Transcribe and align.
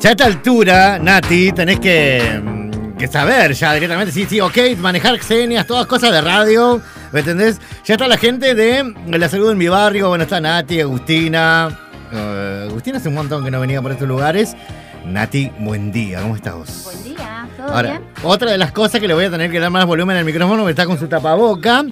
Ya 0.00 0.08
a 0.08 0.12
esta 0.12 0.24
altura, 0.24 0.98
Nati, 0.98 1.52
tenés 1.52 1.78
que, 1.78 2.40
mm, 2.42 2.96
que 2.96 3.06
saber 3.06 3.52
ya 3.52 3.74
directamente, 3.74 4.10
sí, 4.12 4.24
sí, 4.26 4.40
ok, 4.40 4.56
manejar 4.78 5.22
señas, 5.22 5.66
todas 5.66 5.86
cosas 5.86 6.10
de 6.10 6.22
radio, 6.22 6.80
¿me 7.12 7.20
entendés? 7.20 7.60
Ya 7.84 7.94
está 7.94 8.08
la 8.08 8.16
gente 8.16 8.54
de 8.54 8.94
La 9.08 9.28
Salud 9.28 9.50
en 9.50 9.58
mi 9.58 9.68
barrio, 9.68 10.08
bueno, 10.08 10.24
está 10.24 10.40
Nati, 10.40 10.80
Agustina. 10.80 11.78
eh, 12.12 12.66
Agustina 12.70 12.96
hace 12.96 13.08
un 13.08 13.14
montón 13.14 13.44
que 13.44 13.50
no 13.50 13.60
venía 13.60 13.82
por 13.82 13.92
estos 13.92 14.08
lugares. 14.08 14.56
Nati, 15.04 15.50
buen 15.58 15.90
día, 15.90 16.20
¿cómo 16.22 16.36
estás? 16.36 16.84
Buen 16.84 17.02
día, 17.04 17.48
¿todo 17.56 17.68
Ahora, 17.74 17.90
bien? 17.90 18.02
otra 18.22 18.50
de 18.52 18.58
las 18.58 18.70
cosas 18.70 19.00
que 19.00 19.08
le 19.08 19.14
voy 19.14 19.24
a 19.24 19.30
tener 19.30 19.50
que 19.50 19.58
dar 19.58 19.70
más 19.70 19.86
volumen 19.86 20.16
al 20.16 20.24
micrófono, 20.24 20.58
porque 20.62 20.70
está 20.70 20.86
con 20.86 20.98
su 20.98 21.08
tapaboca. 21.08 21.84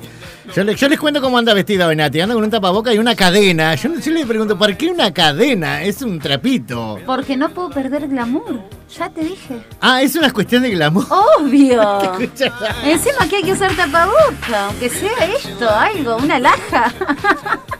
Yo, 0.54 0.64
le- 0.64 0.74
yo 0.76 0.88
les 0.88 0.98
cuento 0.98 1.20
cómo 1.20 1.36
anda 1.36 1.52
vestida 1.52 1.86
hoy 1.86 1.96
Nati. 1.96 2.20
Anda 2.20 2.34
con 2.34 2.44
un 2.44 2.50
tapaboca 2.50 2.92
y 2.94 2.98
una 2.98 3.14
cadena. 3.14 3.74
Yo, 3.74 3.94
yo 3.98 4.12
le 4.12 4.24
pregunto, 4.24 4.56
¿por 4.58 4.74
qué 4.76 4.90
una 4.90 5.12
cadena? 5.12 5.82
Es 5.82 6.00
un 6.00 6.18
trapito. 6.18 6.98
Porque 7.04 7.36
no 7.36 7.50
puedo 7.50 7.68
perder 7.70 8.08
glamour. 8.08 8.60
Ya 8.96 9.10
te 9.10 9.22
dije. 9.22 9.60
Ah, 9.80 10.00
es 10.00 10.14
una 10.16 10.32
cuestión 10.32 10.62
de 10.62 10.70
glamour. 10.70 11.04
Obvio. 11.10 11.82
Encima 12.84 13.28
que 13.28 13.36
hay 13.36 13.42
que 13.42 13.52
usar 13.52 13.74
tapaboca, 13.74 14.66
aunque 14.68 14.88
sea 14.88 15.12
esto, 15.36 15.68
algo, 15.68 16.16
una 16.16 16.38
laja. 16.38 16.92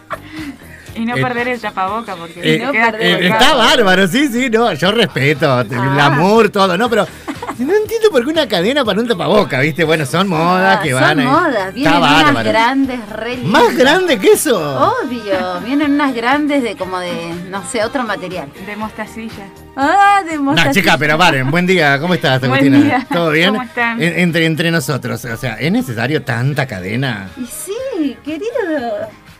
Y 0.98 1.05
no 1.07 1.16
Eh, 1.16 1.23
perder 1.23 1.48
el 1.48 1.61
tapaboca 1.61 2.16
porque 2.16 2.41
Eh, 2.43 2.59
se 2.59 2.65
no 2.66 2.73
perder- 2.73 3.01
Eh, 3.01 3.12
colgado. 3.19 3.34
está 3.45 3.55
bárbaro, 3.55 4.09
sí, 4.09 4.29
sí, 4.29 4.51
no, 4.51 4.73
yo 4.73 4.91
respeto, 4.93 5.61
el 5.61 5.69
Ah. 5.79 5.91
glamour, 5.95 6.48
todo, 6.51 6.77
¿no? 6.77 6.91
Pero 6.91 7.06
no 7.59 7.75
entiendo 7.75 8.11
por 8.11 8.25
qué 8.25 8.30
una 8.30 8.48
cadena 8.48 8.84
para 8.84 9.01
un 9.01 9.06
tapaboca, 9.06 9.61
¿viste? 9.61 9.84
Bueno, 9.84 10.05
son 10.06 10.29
modas 10.29 10.79
Ah, 10.79 10.83
que 10.83 10.91
son 10.91 11.01
van 11.01 11.19
ahí. 11.20 11.27
modas, 11.27 11.75
vienen 11.75 11.92
Está 11.95 11.98
unas 12.09 12.25
bárbaro. 12.25 12.48
grandes 12.51 13.09
re 13.11 13.37
¿Más 13.39 13.62
lindas. 13.69 13.77
grande 13.77 14.19
que 14.19 14.33
eso? 14.33 14.92
Obvio, 15.05 15.61
vienen 15.65 15.92
unas 15.92 16.15
grandes 16.15 16.62
de 16.65 16.77
como 16.77 16.98
de, 16.98 17.33
no 17.51 17.62
sé, 17.70 17.84
otro 17.84 18.03
material. 18.03 18.48
De 18.67 18.75
mostacilla. 18.77 19.47
Ah, 19.77 20.23
de 20.28 20.34
No, 20.37 20.42
mostacilla. 20.42 20.73
chica, 20.75 20.98
pero 20.98 21.17
paren. 21.17 21.48
Buen 21.53 21.65
día, 21.67 22.00
¿cómo 22.00 22.15
estás, 22.15 22.41
Buen 22.41 22.53
Agustina? 22.53 22.78
día. 22.81 23.06
¿Todo 23.12 23.31
bien? 23.31 23.50
¿Cómo 23.50 23.62
están? 23.62 24.03
En- 24.03 24.19
entre, 24.19 24.47
entre 24.47 24.70
nosotros, 24.72 25.25
o 25.25 25.37
sea, 25.37 25.55
¿es 25.55 25.70
necesario 25.70 26.22
tanta 26.25 26.67
cadena? 26.67 27.28
Y 27.37 27.47
sí, 27.47 28.17
querido, 28.25 28.50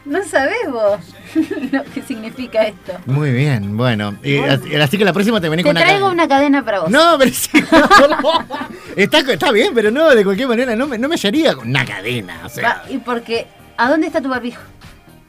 no 0.09 0.25
sabés 0.25 0.71
vos 0.71 0.99
lo 1.73 1.85
que 1.85 2.03
significa 2.03 2.63
esto. 2.65 2.93
Muy 3.07 3.31
bien, 3.33 3.77
bueno. 3.77 4.17
Así, 4.49 4.75
así 4.75 4.99
que 4.99 5.05
la 5.05 5.13
próxima 5.13 5.41
te 5.41 5.49
venís 5.49 5.65
Te 5.65 5.69
con 5.69 5.77
una 5.77 5.81
traigo 5.85 6.07
cadena. 6.07 6.23
una 6.25 6.29
cadena 6.29 6.65
para 6.65 6.81
vos. 6.81 6.91
No, 6.91 7.17
pero 7.19 7.31
sí. 7.33 7.51
está, 8.97 9.19
está 9.21 9.53
bien, 9.53 9.73
pero 9.75 9.91
no, 9.91 10.11
de 10.15 10.25
cualquier 10.25 10.49
manera, 10.49 10.75
no 10.75 10.87
me, 10.87 10.99
no 10.99 11.09
me 11.09 11.15
hallaría 11.17 11.55
con 11.55 11.69
una 11.69 11.85
cadena. 11.85 12.41
O 12.45 12.49
sea, 12.49 12.83
Va, 12.87 12.91
y 12.91 12.99
porque, 12.99 13.47
¿a 13.77 13.89
dónde 13.89 14.07
está 14.07 14.21
tu 14.21 14.29
barbijo? 14.29 14.63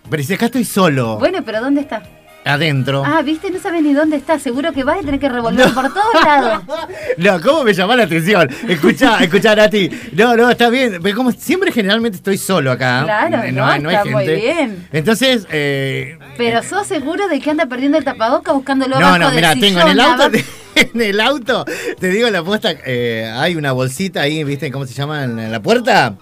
pero 0.09 0.23
si 0.23 0.33
acá 0.33 0.45
estoy 0.47 0.65
solo, 0.65 1.19
Bueno, 1.19 1.43
pero 1.45 1.61
¿dónde 1.61 1.81
está? 1.81 2.01
Adentro. 2.45 3.03
Ah, 3.05 3.21
viste, 3.21 3.51
no 3.51 3.59
sabes 3.59 3.83
ni 3.83 3.93
dónde 3.93 4.15
está. 4.17 4.39
Seguro 4.39 4.71
que 4.73 4.83
vas 4.83 4.97
a 4.97 5.01
tener 5.01 5.19
que 5.19 5.29
revolver 5.29 5.71
por 5.73 5.93
todos 5.93 6.13
lados. 6.23 6.63
No, 7.17 7.41
¿cómo 7.41 7.63
me 7.65 7.73
llama 7.73 7.95
la 7.97 8.03
atención? 8.03 8.49
Escucha, 8.67 9.17
escucha, 9.23 9.53
Nati. 9.55 9.89
No, 10.13 10.35
no, 10.37 10.49
está 10.49 10.69
bien. 10.69 10.99
Pero 11.03 11.15
como 11.17 11.31
siempre 11.31 11.71
generalmente 11.71 12.17
estoy 12.17 12.37
solo 12.37 12.71
acá. 12.71 13.01
Claro, 13.03 13.43
eh, 13.43 13.51
no, 13.51 13.65
hay- 13.65 13.83
hay 13.85 13.95
está 13.95 14.05
muy 14.05 14.25
gente. 14.25 14.35
bien. 14.41 14.87
Entonces, 14.93 15.45
eh, 15.51 16.17
Pero 16.37 16.63
sos 16.63 16.87
seguro 16.87 17.27
de 17.27 17.39
que 17.41 17.49
anda 17.51 17.65
perdiendo 17.65 17.97
el 17.97 18.03
tapaboca 18.05 18.53
buscándolo 18.53 18.99
No, 18.99 19.17
no, 19.19 19.31
mira, 19.31 19.53
tengo 19.55 19.81
en 19.81 19.87
el 19.89 19.99
auto, 19.99 20.29
en 20.75 21.01
el 21.01 21.19
auto, 21.19 21.65
te 21.99 22.09
digo 22.09 22.29
la 22.29 22.39
apuesta, 22.39 22.71
eh, 22.85 23.29
hay 23.35 23.55
una 23.57 23.73
bolsita 23.73 24.21
ahí, 24.21 24.43
¿viste? 24.45 24.71
¿Cómo 24.71 24.85
se 24.85 24.93
llama? 24.93 25.23
En, 25.25 25.51
la 25.51 25.59
puerta. 25.61 26.15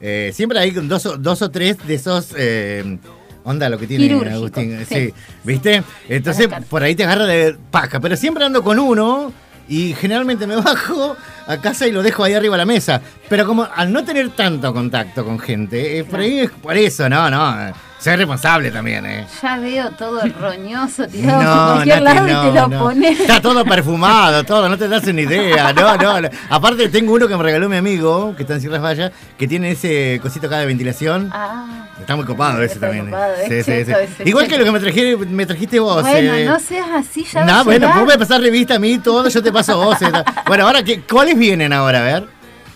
Eh, 0.00 0.30
siempre 0.34 0.58
hay 0.60 0.70
dos, 0.70 1.04
o- 1.06 1.16
dos 1.16 1.42
o 1.42 1.50
tres 1.50 1.78
de 1.86 1.94
esos, 1.94 2.32
eh, 2.36 2.98
onda 3.44 3.68
lo 3.68 3.78
que 3.78 3.86
tiene 3.86 4.04
Quirúrgico, 4.08 4.34
Agustín. 4.34 4.84
sí. 4.88 4.94
Sí, 4.94 5.14
¿viste? 5.44 5.82
Entonces, 6.08 6.48
por 6.68 6.82
ahí 6.82 6.94
te 6.94 7.04
agarra 7.04 7.26
de 7.26 7.56
paja, 7.70 8.00
pero 8.00 8.16
siempre 8.16 8.44
ando 8.44 8.62
con 8.62 8.78
uno. 8.78 9.32
Y 9.66 9.94
generalmente 9.94 10.46
me 10.46 10.56
bajo 10.60 11.16
a 11.46 11.56
casa 11.58 11.86
y 11.86 11.92
lo 11.92 12.02
dejo 12.02 12.22
ahí 12.22 12.34
arriba 12.34 12.54
de 12.54 12.58
la 12.58 12.66
mesa. 12.66 13.00
Pero 13.28 13.46
como 13.46 13.66
al 13.74 13.92
no 13.92 14.04
tener 14.04 14.28
tanto 14.30 14.74
contacto 14.74 15.24
con 15.24 15.38
gente, 15.38 15.98
eh, 15.98 16.04
por 16.04 16.20
ahí 16.20 16.40
es 16.40 16.50
por 16.50 16.76
eso, 16.76 17.08
no, 17.08 17.30
no. 17.30 17.72
Eh, 18.06 18.10
Ser 18.10 18.18
responsable 18.18 18.70
también, 18.70 19.04
¿eh? 19.06 19.26
Ya 19.42 19.58
veo 19.58 19.90
todo 19.92 20.20
roñoso 20.40 21.06
tirado 21.08 21.40
por 21.66 21.74
cualquier 21.74 22.02
Nati, 22.02 22.14
lado 22.16 22.26
no, 22.26 22.48
y 22.48 22.52
te 22.52 22.60
lo 22.60 22.68
no. 22.68 22.78
pones. 22.80 23.20
Está 23.20 23.40
todo 23.40 23.64
perfumado, 23.64 24.44
todo, 24.44 24.68
no 24.68 24.76
te 24.78 24.88
das 24.88 25.04
una 25.06 25.20
idea. 25.22 25.72
No, 25.72 25.96
no. 25.96 26.28
Aparte, 26.50 26.88
tengo 26.88 27.14
uno 27.14 27.26
que 27.28 27.36
me 27.36 27.42
regaló 27.42 27.68
mi 27.68 27.76
amigo, 27.76 28.34
que 28.36 28.42
está 28.42 28.54
en 28.54 28.60
Sierras 28.60 28.82
Vallas, 28.82 29.12
que 29.38 29.48
tiene 29.48 29.70
ese 29.72 30.18
cosito 30.22 30.46
acá 30.46 30.58
de 30.58 30.66
ventilación. 30.66 31.30
Ah, 31.32 31.86
Está 31.98 32.16
muy 32.16 32.24
copado 32.24 32.62
ese 32.62 32.78
también. 32.78 33.06
copado, 33.06 33.34
eh. 33.34 33.46
es 33.46 33.64
Sí, 33.66 33.72
sí, 33.72 33.84
cheto 33.84 33.98
sí. 33.98 34.04
ese, 34.20 34.28
Igual 34.28 34.44
cheto. 34.46 34.52
que 34.54 34.58
lo 34.58 34.64
que 34.64 34.72
me, 34.72 34.80
trajiste, 34.80 35.16
me 35.26 35.46
trajiste 35.46 35.80
vos. 35.80 36.02
bueno, 36.02 36.34
eh. 36.34 36.44
no 36.44 36.58
seas 36.58 36.88
así, 36.92 37.24
ya 37.24 37.44
No, 37.44 37.64
bueno, 37.64 37.90
vos 37.94 38.06
me 38.06 38.18
pasás 38.18 38.40
revista 38.40 38.74
a 38.74 38.78
mí, 38.78 38.98
todo, 38.98 39.28
yo 39.28 39.42
te 39.42 39.50
paso 39.52 39.76
vos. 39.78 40.02
eh. 40.02 40.10
Bueno, 40.46 40.66
ahora, 40.66 40.82
¿qué, 40.82 41.00
¿cuáles 41.02 41.38
vienen 41.38 41.72
ahora? 41.72 42.00
A 42.00 42.02
ver. 42.02 42.28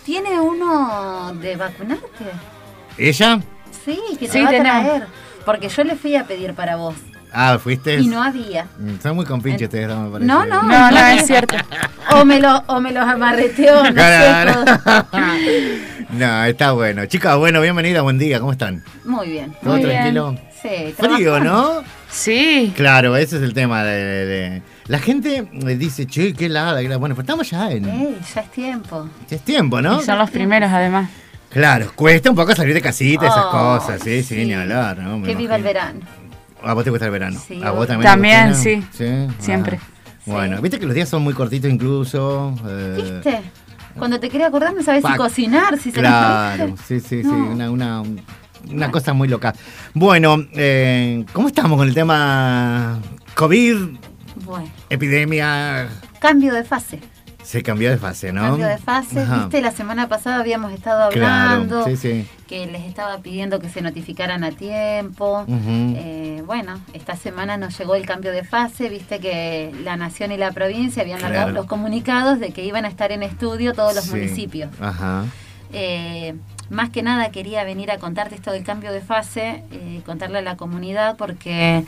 ¿Tiene 0.05 0.39
uno 0.39 1.33
de 1.39 1.55
vacunarte? 1.55 2.25
¿Ella? 2.97 3.39
Sí, 3.85 3.99
que 4.19 4.27
te 4.27 4.31
Sí, 4.33 4.41
va 4.41 4.49
a 4.49 4.51
traer. 4.51 5.03
Porque 5.45 5.69
yo 5.69 5.83
le 5.83 5.95
fui 5.95 6.15
a 6.15 6.25
pedir 6.25 6.53
para 6.53 6.75
vos 6.75 6.95
Ah, 7.31 7.57
fuiste. 7.61 7.95
y 7.99 8.07
no 8.07 8.21
había. 8.21 8.65
Mm, 8.77 8.99
Son 9.01 9.15
muy 9.15 9.25
compinches 9.25 9.67
ustedes, 9.67 9.87
no 9.87 10.01
me 10.03 10.09
parece. 10.11 10.27
No, 10.27 10.45
no. 10.45 10.61
No, 10.63 10.91
no, 10.91 10.97
es 11.07 11.25
cierto. 11.27 11.55
O 12.11 12.25
me, 12.25 12.39
lo, 12.39 12.57
o 12.67 12.79
me 12.79 12.91
los 12.91 13.03
amarreteó, 13.07 13.83
no 13.83 13.93
Claro. 13.93 14.53
sé. 14.53 14.65
todo. 14.65 15.05
No, 16.09 16.43
está 16.45 16.71
bueno. 16.71 17.05
Chicas, 17.05 17.37
bueno, 17.37 17.61
bienvenida, 17.61 18.01
buen 18.01 18.17
día, 18.17 18.39
¿cómo 18.39 18.51
están? 18.51 18.83
Muy 19.05 19.29
bien. 19.29 19.53
¿Todo 19.61 19.73
Muy 19.75 19.83
bien. 19.85 19.91
tranquilo? 19.97 20.35
Sí, 20.59 20.93
Frío, 20.97 21.33
trabajando. 21.35 21.43
¿no? 21.43 21.83
Sí. 22.09 22.73
Claro, 22.75 23.15
ese 23.15 23.37
es 23.37 23.43
el 23.43 23.53
tema 23.53 23.83
de, 23.83 23.91
de- 24.03 24.25
de- 24.25 24.61
La 24.87 24.97
gente 24.97 25.47
eh, 25.53 25.75
dice, 25.75 26.07
che, 26.07 26.33
qué 26.33 26.47
helada. 26.47 26.79
qué 26.79 26.85
helada". 26.87 26.97
Bueno, 26.97 27.13
pues 27.13 27.25
estamos 27.25 27.47
ya 27.51 27.69
en... 27.71 27.87
Ey, 27.87 28.17
ya 28.33 28.41
es 28.41 28.51
tiempo. 28.51 29.07
ya 29.29 29.35
es 29.35 29.43
tiempo, 29.43 29.79
¿no? 29.83 30.01
Y 30.01 30.03
son 30.03 30.17
los 30.17 30.31
primeros 30.31 30.71
además. 30.71 31.11
Claro, 31.49 31.91
cuesta 31.95 32.29
un 32.29 32.35
poco 32.35 32.53
salir 32.55 32.73
de 32.73 32.81
casita, 32.81 33.25
esas 33.27 33.45
Oh, 33.47 33.51
cosas, 33.51 34.01
sí, 34.03 34.21
sí, 34.23 34.35
sí. 34.35 34.45
ni 34.45 34.53
hablar, 34.53 34.97
¿no? 34.99 35.17
Me 35.17 35.27
Que 35.27 35.35
viva 35.35 35.55
el 35.55 35.63
verano. 35.63 35.99
¿A 36.63 36.73
vos 36.73 36.83
te 36.83 36.89
gusta 36.89 37.05
el 37.05 37.11
verano? 37.11 37.39
Sí, 37.45 37.59
¿A 37.63 37.71
vos 37.71 37.87
también? 37.87 38.11
También, 38.11 38.55
sí. 38.55 38.83
Siempre. 39.39 39.79
Ah. 39.81 39.85
Bueno, 40.25 40.61
viste 40.61 40.77
que 40.79 40.85
los 40.85 40.93
días 40.93 41.09
son 41.09 41.23
muy 41.23 41.33
cortitos 41.33 41.71
incluso. 41.71 42.53
eh, 42.67 42.95
¿Viste? 43.23 43.41
Cuando 43.97 44.19
te 44.19 44.29
quería 44.29 44.47
acordar 44.47 44.73
no 44.75 44.83
sabes 44.83 45.03
si 45.03 45.13
cocinar, 45.17 45.77
si 45.77 45.91
se 45.91 45.99
Claro, 45.99 46.75
sí, 46.87 46.99
sí, 46.99 47.23
sí, 47.23 47.27
No. 47.27 47.51
una, 47.51 47.71
una, 47.71 48.03
una 48.69 48.91
cosa 48.91 49.13
muy 49.13 49.27
loca. 49.27 49.53
Bueno, 49.95 50.37
eh, 50.53 51.25
¿cómo 51.33 51.47
estamos 51.47 51.77
con 51.77 51.87
el 51.87 51.95
tema 51.95 52.99
COVID, 53.35 53.75
Bueno, 54.45 54.69
epidemia? 54.89 55.87
cambio 56.19 56.53
de 56.53 56.63
fase. 56.63 56.99
Se 57.49 57.63
cambió 57.63 57.89
de 57.89 57.97
fase, 57.97 58.31
¿no? 58.31 58.41
Cambio 58.43 58.67
de 58.67 58.77
fase. 58.77 59.21
Ajá. 59.21 59.37
Viste, 59.39 59.59
la 59.61 59.71
semana 59.71 60.07
pasada 60.07 60.39
habíamos 60.39 60.71
estado 60.71 61.09
Claro, 61.09 61.51
hablando 61.53 61.83
sí, 61.85 61.97
sí. 61.97 62.27
que 62.47 62.67
les 62.67 62.83
estaba 62.85 63.17
pidiendo 63.17 63.59
que 63.59 63.69
se 63.69 63.81
notificaran 63.81 64.43
a 64.43 64.51
tiempo. 64.51 65.45
Eh, 65.49 66.43
bueno, 66.45 66.79
esta 66.93 67.15
semana 67.15 67.57
nos 67.57 67.75
llegó 67.79 67.95
el 67.95 68.05
cambio 68.05 68.31
de 68.31 68.43
fase, 68.43 68.87
viste 68.89 69.19
que 69.19 69.73
la 69.83 69.97
nación 69.97 70.31
y 70.31 70.37
la 70.37 70.51
provincia 70.51 71.01
habían 71.01 71.23
largado 71.23 71.45
Claro. 71.47 71.61
los 71.61 71.65
comunicados 71.65 72.39
de 72.39 72.51
que 72.51 72.63
iban 72.65 72.85
a 72.85 72.87
estar 72.87 73.11
en 73.11 73.23
estudio 73.23 73.73
todos 73.73 73.95
los 73.95 74.03
Sí. 74.03 74.11
municipios. 74.11 74.69
Ajá. 74.79 75.25
Eh, 75.73 76.35
más 76.69 76.91
que 76.91 77.01
nada 77.01 77.31
quería 77.31 77.63
venir 77.63 77.89
a 77.89 77.97
contarte 77.97 78.35
esto 78.35 78.51
del 78.51 78.63
cambio 78.63 78.91
de 78.91 79.01
fase, 79.01 79.63
eh, 79.71 80.01
contarle 80.05 80.37
a 80.37 80.41
la 80.43 80.55
comunidad 80.55 81.17
porque 81.17 81.83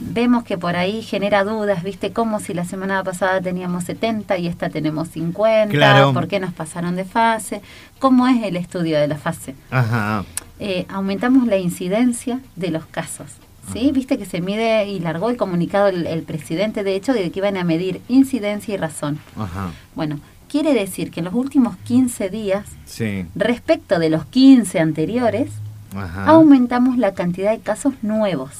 vemos 0.00 0.44
que 0.44 0.56
por 0.58 0.76
ahí 0.76 1.02
genera 1.02 1.44
dudas, 1.44 1.82
¿viste? 1.82 2.12
Como 2.12 2.40
si 2.40 2.54
la 2.54 2.64
semana 2.64 3.02
pasada 3.04 3.40
teníamos 3.40 3.84
70 3.84 4.38
y 4.38 4.46
esta 4.46 4.70
tenemos 4.70 5.08
50, 5.08 5.68
Claro. 5.72 6.12
¿por 6.12 6.28
qué 6.28 6.40
nos 6.40 6.52
pasaron 6.52 6.96
de 6.96 7.04
fase? 7.04 7.60
¿Cómo 7.98 8.26
es 8.28 8.42
el 8.42 8.56
estudio 8.56 8.98
de 8.98 9.08
la 9.08 9.16
fase? 9.16 9.54
Ajá. 9.70 10.24
Eh, 10.60 10.86
aumentamos 10.88 11.46
la 11.46 11.56
incidencia 11.58 12.40
de 12.56 12.70
los 12.70 12.86
casos. 12.86 13.26
¿Sí? 13.72 13.90
Viste 13.92 14.16
que 14.16 14.24
se 14.24 14.40
mide 14.40 14.86
y 14.88 14.98
largó 14.98 15.28
el 15.28 15.36
comunicado 15.36 15.88
el, 15.88 16.06
el 16.06 16.22
presidente, 16.22 16.84
de 16.84 16.94
hecho, 16.96 17.12
de 17.12 17.30
que 17.30 17.38
iban 17.40 17.58
a 17.58 17.64
medir 17.64 18.00
incidencia 18.08 18.72
y 18.74 18.76
razón. 18.78 19.18
Ajá. 19.36 19.72
Bueno, 19.94 20.20
quiere 20.48 20.72
decir 20.72 21.10
que 21.10 21.20
en 21.20 21.26
los 21.26 21.34
últimos 21.34 21.76
15 21.84 22.30
días 22.30 22.64
Sí. 22.86 23.26
respecto 23.34 23.98
de 23.98 24.08
los 24.08 24.24
15 24.24 24.80
anteriores, 24.80 25.50
Ajá. 25.94 26.24
aumentamos 26.28 26.96
la 26.96 27.12
cantidad 27.12 27.50
de 27.50 27.58
casos 27.60 27.92
nuevos, 28.00 28.52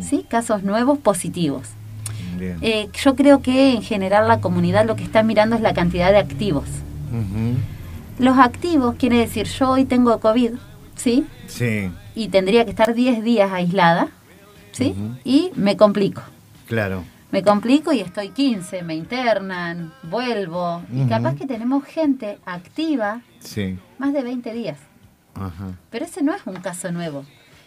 ¿sí? 0.00 0.24
Casos 0.28 0.62
nuevos 0.62 0.98
positivos. 0.98 1.68
Eh, 2.40 2.88
yo 2.94 3.14
creo 3.14 3.40
que 3.42 3.72
en 3.74 3.82
general 3.82 4.26
la 4.26 4.40
comunidad 4.40 4.84
lo 4.86 4.96
que 4.96 5.04
está 5.04 5.22
mirando 5.22 5.54
es 5.54 5.62
la 5.62 5.74
cantidad 5.74 6.10
de 6.10 6.18
activos. 6.18 6.64
Los 8.18 8.38
activos 8.38 8.96
quiere 8.96 9.18
decir 9.18 9.46
yo 9.46 9.70
hoy 9.70 9.84
tengo 9.84 10.18
COVID, 10.20 10.52
¿sí? 10.96 11.26
Sí, 11.46 11.90
Y 12.14 12.28
tendría 12.28 12.64
que 12.64 12.70
estar 12.70 12.94
10 12.94 13.22
días 13.22 13.50
aislada, 13.52 14.08
¿sí? 14.72 14.94
Y 15.24 15.50
me 15.54 15.76
complico. 15.76 16.22
claro. 16.66 17.04
Me 17.30 17.42
complico 17.42 17.94
y 17.94 18.00
estoy 18.00 18.28
15, 18.28 18.82
me 18.82 18.94
internan, 18.94 19.90
vuelvo. 20.02 20.82
Y 20.92 21.06
capaz 21.08 21.34
que 21.34 21.46
tenemos 21.46 21.82
gente 21.82 22.38
activa 22.44 23.22
Sí. 23.40 23.78
más 23.98 24.12
de 24.12 24.22
20 24.22 24.52
días. 24.52 24.76
Ajá. 25.34 25.68
Pero 25.88 26.04
ese 26.04 26.22
no 26.22 26.34
es 26.34 26.42
un 26.44 26.56
caso 26.56 26.92
nuevo. 26.92 27.24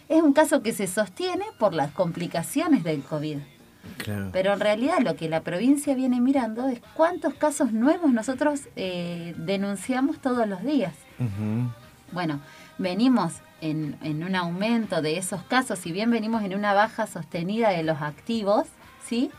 Es 0.08 0.22
un 0.22 0.32
caso 0.32 0.62
que 0.62 0.72
se 0.72 0.86
sostiene 0.86 1.44
por 1.58 1.74
las 1.74 1.90
complicaciones 1.92 2.84
del 2.84 3.02
COVID. 3.02 3.38
Claro. 3.98 4.30
Pero 4.32 4.52
en 4.52 4.60
realidad 4.60 4.98
lo 5.00 5.14
que 5.16 5.28
la 5.28 5.40
provincia 5.42 5.94
viene 5.94 6.20
mirando 6.20 6.68
es 6.68 6.80
cuántos 6.94 7.34
casos 7.34 7.72
nuevos 7.72 8.12
nosotros 8.12 8.62
eh, 8.76 9.34
denunciamos 9.38 10.18
todos 10.20 10.46
los 10.48 10.62
días. 10.64 10.92
Bueno, 12.12 12.40
venimos 12.78 13.34
en, 13.60 13.96
en 14.02 14.22
un 14.22 14.34
aumento 14.36 15.02
de 15.02 15.18
esos 15.18 15.42
casos, 15.44 15.78
si 15.78 15.92
bien 15.92 16.10
venimos 16.10 16.42
en 16.44 16.54
una 16.54 16.72
baja 16.72 17.06
sostenida 17.06 17.70
de 17.70 17.82
los 17.82 18.00
activos, 18.02 18.66
¿sí? 19.06 19.30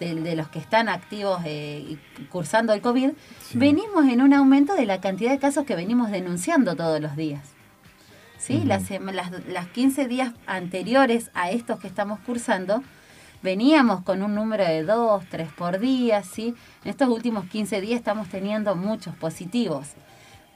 De, 0.00 0.14
de 0.14 0.34
los 0.34 0.48
que 0.48 0.58
están 0.58 0.88
activos 0.88 1.40
eh, 1.44 1.98
cursando 2.30 2.72
el 2.72 2.80
COVID, 2.80 3.10
Sí. 3.46 3.58
venimos 3.58 4.06
en 4.06 4.22
un 4.22 4.32
aumento 4.32 4.74
de 4.74 4.86
la 4.86 5.00
cantidad 5.00 5.30
de 5.30 5.38
casos 5.38 5.64
que 5.66 5.76
venimos 5.76 6.10
denunciando 6.10 6.74
todos 6.74 7.00
los 7.00 7.16
días. 7.16 7.42
¿Sí? 8.40 8.64
Las, 8.64 8.88
las, 8.90 9.46
las 9.46 9.66
15 9.68 10.08
días 10.08 10.32
anteriores 10.46 11.30
a 11.34 11.50
estos 11.50 11.78
que 11.78 11.86
estamos 11.86 12.18
cursando, 12.20 12.82
veníamos 13.42 14.02
con 14.02 14.22
un 14.22 14.34
número 14.34 14.64
de 14.64 14.82
2, 14.82 15.24
3 15.30 15.52
por 15.52 15.78
día, 15.78 16.22
¿sí? 16.22 16.54
En 16.84 16.90
estos 16.90 17.08
últimos 17.08 17.44
15 17.46 17.80
días 17.80 17.98
estamos 17.98 18.28
teniendo 18.28 18.74
muchos 18.76 19.14
positivos 19.14 19.88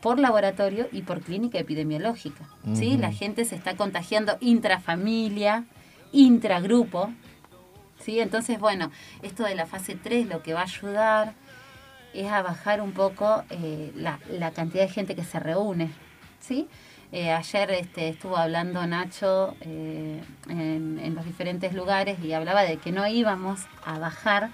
por 0.01 0.19
laboratorio 0.19 0.89
y 0.93 1.03
por 1.03 1.21
clínica 1.21 1.59
epidemiológica, 1.59 2.45
¿sí? 2.75 2.97
La 2.97 3.13
gente 3.13 3.45
se 3.45 3.55
está 3.55 3.77
contagiando 3.77 4.37
intrafamilia, 4.41 5.65
intragrupo, 6.13 7.11
¿sí? 8.01 8.21
Entonces, 8.21 8.59
bueno, 8.59 8.91
esto 9.23 9.45
de 9.45 9.55
la 9.55 9.67
fase 9.67 9.95
3 9.95 10.27
lo 10.27 10.43
que 10.43 10.53
va 10.53 10.61
a 10.61 10.65
ayudar 10.65 11.35
es 12.13 12.31
a 12.31 12.43
bajar 12.43 12.81
un 12.81 12.93
poco 12.93 13.45
eh, 13.51 13.93
la, 13.97 14.19
la 14.31 14.53
cantidad 14.53 14.85
de 14.85 14.91
gente 14.91 15.15
que 15.15 15.25
se 15.25 15.41
reúne, 15.41 15.91
¿sí? 16.47 16.69
Eh, 17.13 17.31
ayer 17.31 17.71
este, 17.71 18.09
estuvo 18.09 18.37
hablando 18.37 18.85
Nacho 18.87 19.55
eh, 19.61 20.21
en, 20.49 20.99
en 21.03 21.15
los 21.15 21.25
diferentes 21.25 21.73
lugares 21.73 22.19
y 22.25 22.33
hablaba 22.33 22.63
de 22.63 22.77
que 22.79 22.91
no 22.91 23.07
íbamos 23.07 23.61
a 23.87 23.99
bajar 23.99 24.51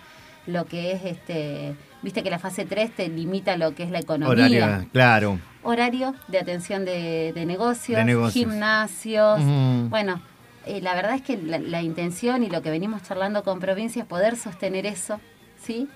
lo 0.47 0.67
que 0.67 0.93
es, 0.93 1.05
este, 1.05 1.75
viste 2.03 2.23
que 2.23 2.31
la 2.31 2.39
fase 2.39 2.65
3 2.67 2.91
te 2.95 3.09
limita 3.09 3.57
lo 3.57 3.75
que 3.75 3.85
es 3.85 3.91
la 3.91 4.01
economía. 4.01 4.31
Horario, 4.67 4.89
claro. 4.93 5.39
Horario 5.63 6.15
de 6.29 6.39
atención 6.39 6.85
de, 6.85 7.33
de 7.35 7.47
negocios, 7.47 7.99
De 7.99 8.05
negocios. 8.05 8.33
gimnasios. 8.51 9.41
Bueno, 9.89 10.21
eh, 10.67 10.81
la 10.83 10.95
verdad 10.95 11.15
es 11.15 11.23
que 11.23 11.37
la, 11.39 11.59
la 11.59 11.83
intención 11.83 12.43
y 12.43 12.51
lo 12.51 12.61
que 12.63 12.71
venimos 12.71 13.03
charlando 13.03 13.43
con 13.43 13.59
provincia 13.61 14.03
es 14.03 14.09
poder 14.09 14.37
sostener 14.37 14.85
eso, 14.87 15.19
¿sí? 15.63 15.89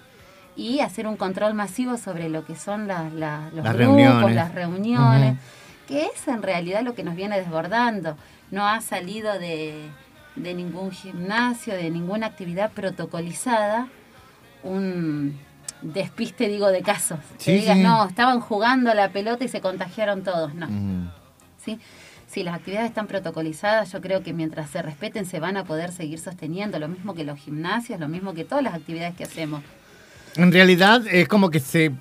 Y 0.57 0.81
hacer 0.81 1.07
un 1.07 1.17
control 1.17 1.53
masivo 1.55 1.97
sobre 1.99 2.29
lo 2.29 2.45
que 2.47 2.55
son 2.57 2.87
la- 2.87 3.11
la- 3.11 3.51
los 3.55 3.65
Las 3.65 3.75
grupos, 3.75 3.97
reuniones. 3.97 4.35
las 4.37 4.55
reuniones. 4.55 5.35
Que 5.89 6.07
es 6.07 6.29
en 6.29 6.43
realidad 6.43 6.83
lo 6.83 6.95
que 6.95 7.05
nos 7.05 7.17
viene 7.17 7.39
desbordando. 7.39 8.17
No 8.51 8.67
ha 8.67 8.81
salido 8.81 9.39
de, 9.39 9.89
de 10.37 10.55
ningún 10.55 10.91
gimnasio, 10.91 11.75
de 11.75 11.91
ninguna 11.91 12.27
actividad 12.27 12.73
protocolizada, 12.73 13.89
un 14.63 15.39
despiste, 15.83 16.49
digo, 16.49 16.69
de 16.71 16.83
casos. 16.83 17.19
Sí, 17.39 17.47
que 17.47 17.53
digas, 17.59 17.77
sí. 17.77 17.83
no, 17.83 18.07
estaban 18.07 18.41
jugando 18.41 18.91
a 18.91 18.95
la 18.95 19.11
pelota 19.11 19.45
y 19.45 19.49
se 19.49 19.61
contagiaron 19.61 20.23
todos. 20.23 20.55
No. 20.55 20.69
¿sí? 21.63 21.79
Si 22.27 22.43
las 22.43 22.55
actividades 22.55 22.89
están 22.89 23.07
protocolizadas, 23.07 23.93
yo 23.93 24.01
creo 24.01 24.23
que 24.23 24.33
mientras 24.33 24.71
se 24.71 24.83
respeten 24.83 25.27
se 25.27 25.41
van 25.41 25.57
a 25.57 25.65
poder 25.65 25.93
seguir 25.93 26.19
sosteniendo, 26.19 26.79
lo 26.79 26.89
mismo 26.89 27.15
que 27.15 27.25
los 27.25 27.39
gimnasios, 27.39 28.01
lo 28.01 28.09
mismo 28.09 28.35
que 28.35 28.45
todas 28.45 28.65
las 28.65 28.75
actividades 28.75 29.15
que 29.15 29.25
hacemos. 29.25 29.63
En 30.37 30.51
realidad 30.51 31.07
es 31.07 31.29
como 31.29 31.51
que 31.51 31.61
se 31.61 31.93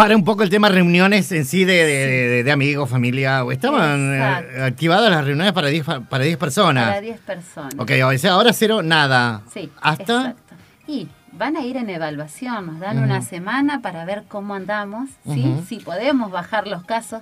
para 0.00 0.16
un 0.16 0.24
poco 0.24 0.42
el 0.42 0.48
tema 0.48 0.70
reuniones 0.70 1.30
en 1.30 1.44
sí 1.44 1.66
de, 1.66 1.74
de- 1.84 2.06
de- 2.28 2.42
de 2.44 2.50
amigos, 2.52 2.88
familia. 2.88 3.44
Estaban 3.52 4.14
eh, 4.14 4.16
Exacto. 4.16 4.64
activadas 4.64 5.10
las 5.10 5.24
reuniones 5.26 5.52
para 5.52 5.68
10 5.68 5.84
fa- 5.84 6.00
para 6.00 6.24
10 6.24 6.38
personas. 6.38 6.86
Para 6.88 7.00
10 7.02 7.20
personas. 7.20 7.74
Ok, 7.76 7.90
o 8.06 8.16
sea, 8.18 8.32
ahora 8.32 8.54
cero, 8.54 8.82
nada. 8.82 9.42
Sí, 9.52 9.70
Hasta. 9.82 10.02
exacto. 10.30 10.54
Y 10.86 11.06
van 11.32 11.54
a 11.58 11.60
ir 11.66 11.76
en 11.76 11.90
evaluación, 11.90 12.64
nos 12.66 12.80
dan 12.80 12.98
una 13.02 13.20
semana 13.20 13.82
para 13.82 14.06
ver 14.06 14.24
cómo 14.26 14.54
andamos, 14.54 15.10
¿sí? 15.30 15.54
Si 15.68 15.76
podemos 15.80 16.30
bajar 16.30 16.66
los 16.66 16.82
casos, 16.84 17.20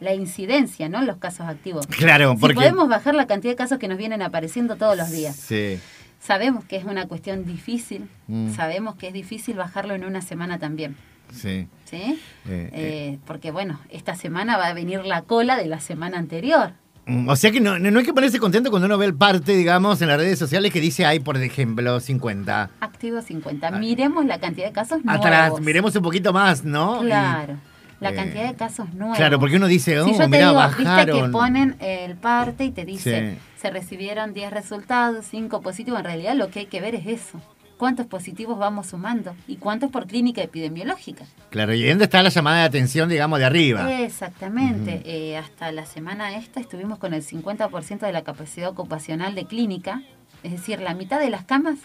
la 0.00 0.12
incidencia, 0.12 0.88
no 0.88 1.02
los 1.02 1.18
casos 1.18 1.46
activos. 1.46 1.86
Claro, 1.86 2.32
Si 2.32 2.38
porque. 2.40 2.56
podemos 2.56 2.88
bajar 2.88 3.14
la 3.14 3.28
cantidad 3.28 3.52
de 3.52 3.56
casos 3.56 3.78
que 3.78 3.86
nos 3.86 3.98
vienen 3.98 4.20
apareciendo 4.22 4.74
todos 4.74 4.96
los 4.96 5.12
días. 5.12 5.36
Sí. 5.36 5.78
Sabemos 6.20 6.64
que 6.64 6.76
es 6.76 6.84
una 6.84 7.06
cuestión 7.06 7.44
difícil, 7.46 8.08
Mm. 8.26 8.52
sabemos 8.52 8.96
que 8.96 9.06
es 9.06 9.12
difícil 9.14 9.56
bajarlo 9.56 9.94
en 9.94 10.04
una 10.04 10.22
semana 10.22 10.58
también. 10.58 10.96
Sí. 11.32 11.68
¿sí? 11.84 12.18
Eh, 12.48 12.70
Eh, 12.72 13.18
porque 13.26 13.50
bueno, 13.50 13.78
esta 13.90 14.14
semana 14.14 14.56
va 14.56 14.66
a 14.68 14.74
venir 14.74 15.04
la 15.04 15.22
cola 15.22 15.56
de 15.56 15.66
la 15.66 15.80
semana 15.80 16.18
anterior. 16.18 16.72
Mm, 17.06 17.28
O 17.28 17.36
sea 17.36 17.52
que 17.52 17.60
no, 17.60 17.78
no 17.78 17.98
hay 18.00 18.04
que 18.04 18.12
ponerse 18.12 18.38
contento 18.40 18.70
cuando 18.70 18.86
uno 18.86 18.98
ve 18.98 19.06
el 19.06 19.14
parte, 19.14 19.54
digamos, 19.56 20.02
en 20.02 20.08
las 20.08 20.16
redes 20.18 20.38
sociales 20.38 20.72
que 20.72 20.80
dice 20.80 21.06
hay, 21.06 21.20
por 21.20 21.36
ejemplo, 21.36 22.00
50. 22.00 22.70
Activo 22.80 23.22
50. 23.22 23.70
Miremos 23.72 24.24
la 24.26 24.40
cantidad 24.40 24.66
de 24.66 24.72
casos 24.72 25.00
Atrás, 25.06 25.50
nuevos. 25.50 25.60
miremos 25.60 25.94
un 25.94 26.02
poquito 26.02 26.32
más, 26.32 26.64
¿no? 26.64 27.02
Y- 27.04 27.06
Claro, 27.06 27.54
la 28.00 28.10
eh, 28.10 28.14
cantidad 28.14 28.48
de 28.48 28.56
casos 28.56 28.92
nuevos. 28.92 29.16
Claro, 29.16 29.38
porque 29.38 29.56
uno 29.56 29.68
dice, 29.68 30.00
oh, 30.00 30.04
si 30.06 30.12
yo 30.12 30.18
te 30.18 30.26
mirá, 30.28 30.48
digo, 30.48 30.54
bajaron. 30.54 31.06
viste 31.06 31.22
que 31.22 31.28
ponen 31.30 31.76
el 31.80 32.16
parte 32.16 32.64
y 32.64 32.70
te 32.72 32.84
dice, 32.84 33.34
Sí. 33.34 33.38
se 33.62 33.70
recibieron 33.70 34.34
10 34.34 34.50
resultados, 34.52 35.24
5 35.30 35.60
positivos. 35.62 36.00
En 36.00 36.04
realidad 36.06 36.34
lo 36.34 36.50
que 36.50 36.58
hay 36.60 36.66
que 36.66 36.80
ver 36.80 36.94
es 36.96 37.06
eso. 37.06 37.40
¿Cuántos 37.76 38.06
positivos 38.06 38.58
vamos 38.58 38.86
sumando? 38.86 39.36
¿Y 39.46 39.56
cuántos 39.56 39.90
por 39.90 40.06
clínica 40.06 40.42
epidemiológica? 40.42 41.24
Claro, 41.50 41.74
y 41.74 41.86
dónde 41.86 42.04
está 42.04 42.22
la 42.22 42.30
llamada 42.30 42.58
de 42.60 42.64
atención, 42.64 43.08
digamos, 43.10 43.38
de 43.38 43.44
arriba. 43.44 44.00
Exactamente. 44.02 45.02
Eh, 45.04 45.36
hasta 45.36 45.70
la 45.72 45.84
semana 45.84 46.34
esta 46.36 46.58
estuvimos 46.60 46.98
con 46.98 47.12
el 47.12 47.22
50% 47.22 47.98
de 48.06 48.12
la 48.12 48.22
capacidad 48.24 48.70
ocupacional 48.70 49.34
de 49.34 49.44
clínica. 49.44 50.02
Es 50.42 50.52
decir, 50.52 50.80
la 50.80 50.94
mitad 50.94 51.20
de 51.20 51.28
las 51.28 51.44
camas 51.44 51.78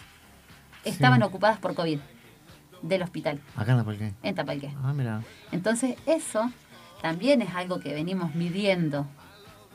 estaban 0.84 1.20
Sí. 1.20 1.24
ocupadas 1.26 1.58
por 1.58 1.74
COVID 1.74 1.98
del 2.82 3.02
hospital 3.02 3.38
Acá 3.54 3.74
no, 3.74 3.84
¿por 3.84 3.96
qué? 3.96 4.12
en 4.22 4.34
Tapalqué. 4.34 4.72
Ah, 4.82 4.92
mira. 4.94 5.22
Entonces, 5.52 5.96
eso 6.06 6.50
también 7.02 7.42
es 7.42 7.54
algo 7.54 7.80
que 7.80 7.92
venimos 7.92 8.34
midiendo. 8.34 9.06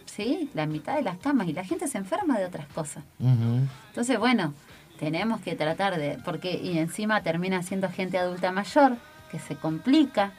¿Sí? 0.07 0.49
La 0.55 0.65
mitad 0.65 0.95
de 0.95 1.03
las 1.03 1.17
camas 1.17 1.47
y 1.47 1.53
la 1.53 1.63
gente 1.63 1.87
se 1.87 1.97
enferma 1.99 2.39
de 2.39 2.45
otras 2.45 2.65
cosas. 2.69 3.03
Entonces, 3.19 4.17
bueno, 4.17 4.53
tenemos 4.99 5.41
que 5.41 5.55
tratar 5.55 5.97
de, 5.97 6.17
porque 6.25 6.51
y 6.61 6.77
encima 6.77 7.21
termina 7.23 7.63
siendo 7.63 7.89
gente 7.89 8.17
adulta 8.17 8.51
mayor, 8.51 8.97
que 9.31 9.39
se 9.39 9.55
complica, 9.55 10.31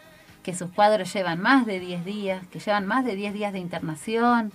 que 0.43 0.55
sus 0.55 0.71
cuadros 0.71 1.13
llevan 1.13 1.41
más 1.41 1.67
de 1.67 1.79
10 1.81 2.05
días, 2.05 2.47
que 2.49 2.59
llevan 2.59 2.87
más 2.87 3.05
de 3.05 3.15
10 3.17 3.35
días 3.35 3.53
de 3.53 3.59
internación, 3.59 4.53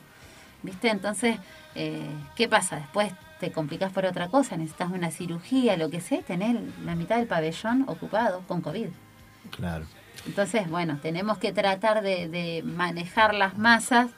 ¿viste? 0.64 0.90
Entonces, 0.90 1.38
eh, 1.76 2.02
¿qué 2.36 2.48
pasa? 2.48 2.78
Después 2.78 3.14
te 3.40 3.52
complicas 3.52 3.92
por 3.92 4.06
otra 4.06 4.28
cosa, 4.30 4.56
necesitas 4.58 4.92
una 4.92 5.12
cirugía, 5.12 5.76
lo 5.78 5.90
que 5.90 6.02
sea, 6.02 6.22
tener 6.22 6.60
la 6.86 6.96
mitad 6.96 7.18
del 7.18 7.27
pabellón 7.27 7.84
ocupado 7.88 8.42
con 8.48 8.62
COVID. 8.62 8.88
Claro. 9.51 9.86
Entonces, 10.25 10.70
bueno, 10.70 10.98
tenemos 11.01 11.38
que 11.38 11.51
tratar 11.51 12.01
de, 12.01 12.27
de 12.30 12.63
manejar 12.63 13.34
las 13.34 13.58
masas 13.58 14.10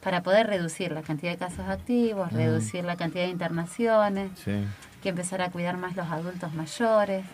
para 0.00 0.22
poder 0.22 0.46
reducir 0.46 0.92
la 0.92 1.02
cantidad 1.02 1.32
de 1.32 1.36
casos 1.38 1.68
activos, 1.68 2.32
Mm. 2.32 2.36
reducir 2.36 2.84
la 2.84 2.96
cantidad 2.96 3.24
de 3.24 3.30
internaciones 3.30 4.30
Sí. 4.42 4.64
Que 5.02 5.10
empezar 5.10 5.42
a 5.42 5.50
cuidar 5.50 5.76
más 5.76 5.96
los 5.96 6.08
adultos 6.08 6.52
mayores. 6.54 7.24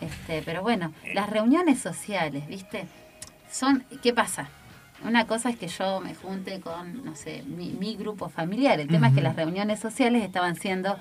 Este, 0.00 0.42
pero 0.44 0.62
bueno, 0.62 0.92
las 1.14 1.28
reuniones 1.28 1.80
sociales, 1.80 2.46
¿viste? 2.46 2.86
Son, 3.50 3.84
¿qué 4.02 4.12
pasa? 4.12 4.48
Una 5.04 5.26
cosa 5.26 5.50
es 5.50 5.56
que 5.56 5.66
yo 5.66 6.00
me 6.00 6.14
junte 6.14 6.60
con, 6.60 7.04
no 7.04 7.16
sé, 7.16 7.42
mi, 7.42 7.70
mi 7.70 7.96
grupo 7.96 8.28
familiar. 8.28 8.78
El 8.78 8.88
tema 8.88 9.08
es 9.08 9.14
que 9.14 9.22
las 9.22 9.34
reuniones 9.34 9.80
sociales 9.80 10.22
estaban 10.22 10.56
siendo 10.56 10.96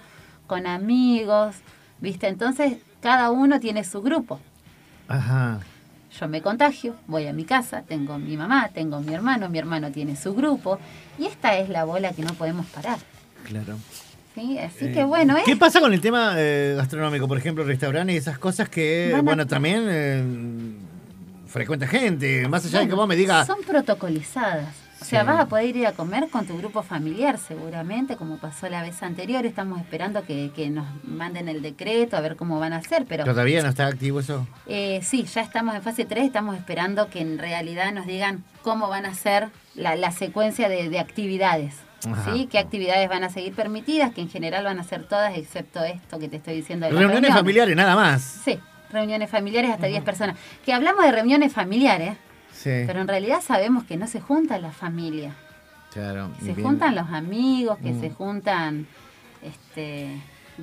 con 0.47 0.65
amigos, 0.65 1.57
¿viste? 1.99 2.27
Entonces, 2.27 2.77
cada 3.01 3.29
uno 3.29 3.59
tiene 3.59 3.83
su 3.83 4.01
grupo. 4.01 4.39
Ajá. 5.07 5.59
Yo 6.19 6.27
me 6.27 6.41
contagio, 6.41 6.95
voy 7.07 7.27
a 7.27 7.33
mi 7.33 7.45
casa, 7.45 7.83
tengo 7.83 8.17
mi 8.17 8.35
mamá, 8.35 8.69
tengo 8.73 8.99
mi 8.99 9.13
hermano, 9.13 9.47
mi 9.47 9.59
hermano 9.59 9.91
tiene 9.91 10.15
su 10.15 10.33
grupo, 10.33 10.79
y 11.19 11.25
esta 11.25 11.57
es 11.57 11.69
la 11.69 11.83
bola 11.83 12.13
que 12.13 12.23
no 12.23 12.33
podemos 12.33 12.65
parar. 12.67 12.97
Claro. 13.43 13.77
¿Sí? 14.39 14.57
Así 14.57 14.85
Eh, 14.85 14.91
que 14.93 15.03
bueno, 15.03 15.37
es 15.37 15.43
¿Qué 15.43 15.55
pasa 15.55 15.79
con 15.79 15.93
el 15.93 16.01
tema 16.01 16.33
eh, 16.37 16.73
gastronómico? 16.77 17.27
Por 17.27 17.37
ejemplo, 17.37 17.63
restaurantes 17.63 18.15
y 18.15 18.17
esas 18.17 18.37
cosas 18.39 18.69
que, 18.69 19.13
a- 19.15 19.21
bueno, 19.21 19.45
también 19.47 19.85
eh, 19.89 20.23
frecuenta 21.47 21.87
gente. 21.87 22.47
Más 22.47 22.65
allá 22.65 22.79
de 22.79 22.87
que 22.87 22.95
vos 22.95 23.07
me 23.07 23.15
digas. 23.15 23.47
Son 23.47 23.61
protocolizadas. 23.65 24.67
O 25.01 25.05
sea, 25.05 25.21
Sí. 25.21 25.27
vas 25.27 25.39
a 25.39 25.45
poder 25.47 25.77
ir 25.77 25.87
a 25.87 25.93
comer 25.93 26.27
con 26.29 26.45
tu 26.45 26.57
grupo 26.57 26.83
familiar 26.83 27.37
seguramente, 27.37 28.17
como 28.17 28.37
pasó 28.37 28.67
la 28.67 28.81
vez 28.81 29.01
anterior. 29.01 29.45
Estamos 29.45 29.79
esperando 29.79 30.25
que, 30.25 30.51
que 30.53 30.69
nos 30.69 30.85
manden 31.05 31.47
el 31.47 31.61
decreto, 31.61 32.17
a 32.17 32.19
ver 32.21 32.35
cómo 32.35 32.59
van 32.59 32.73
a 32.73 32.77
hacer. 32.77 33.05
Pero 33.07 33.23
¿Todavía 33.23 33.63
no 33.63 33.69
está 33.69 33.87
activo 33.87 34.19
eso? 34.19 34.45
eh, 34.67 34.99
sí, 35.01 35.23
ya 35.23 35.39
estamos 35.41 35.73
en 35.75 35.83
fase 35.83 36.03
3, 36.03 36.25
estamos 36.25 36.57
esperando 36.57 37.09
que 37.09 37.21
en 37.21 37.37
realidad 37.37 37.93
nos 37.93 38.07
digan 38.07 38.43
cómo 38.61 38.89
van 38.89 39.05
a 39.05 39.13
ser 39.13 39.47
la, 39.73 39.95
la 39.95 40.11
secuencia 40.11 40.67
de, 40.67 40.89
de 40.89 40.99
actividades. 40.99 41.75
Ajá. 42.11 42.33
¿Sí? 42.33 42.47
¿Qué 42.49 42.59
actividades 42.59 43.09
van 43.09 43.23
a 43.23 43.29
seguir 43.29 43.53
permitidas? 43.53 44.13
Que 44.13 44.21
en 44.21 44.29
general 44.29 44.63
van 44.63 44.79
a 44.79 44.83
ser 44.83 45.03
todas, 45.03 45.37
excepto 45.37 45.83
esto 45.83 46.17
que 46.19 46.29
te 46.29 46.37
estoy 46.37 46.55
diciendo. 46.55 46.85
de 46.85 46.93
las 46.93 47.01
Reuniones 47.01 47.33
familiares, 47.33 47.75
nada 47.75 47.95
más. 47.95 48.21
Sí, 48.21 48.57
reuniones 48.91 49.29
familiares 49.29 49.71
hasta 49.71 49.87
10 49.87 50.03
personas. 50.03 50.37
Que 50.65 50.73
hablamos 50.73 51.03
de 51.03 51.11
reuniones 51.11 51.51
familiares, 51.53 52.13
Sí. 52.53 52.69
pero 52.87 53.01
en 53.01 53.07
realidad 53.07 53.41
sabemos 53.41 53.83
que 53.85 53.97
no 53.97 54.07
se 54.07 54.19
junta 54.21 54.57
la 54.59 54.71
familia. 54.71 55.33
claro. 55.93 56.29
Se 56.39 56.53
bien. 56.53 56.61
juntan 56.63 56.93
los 56.95 57.09
amigos, 57.09 57.77
que 57.79 57.91
Mm. 57.91 57.99
se 58.01 58.09
juntan 58.11 58.87
este, 59.41 60.09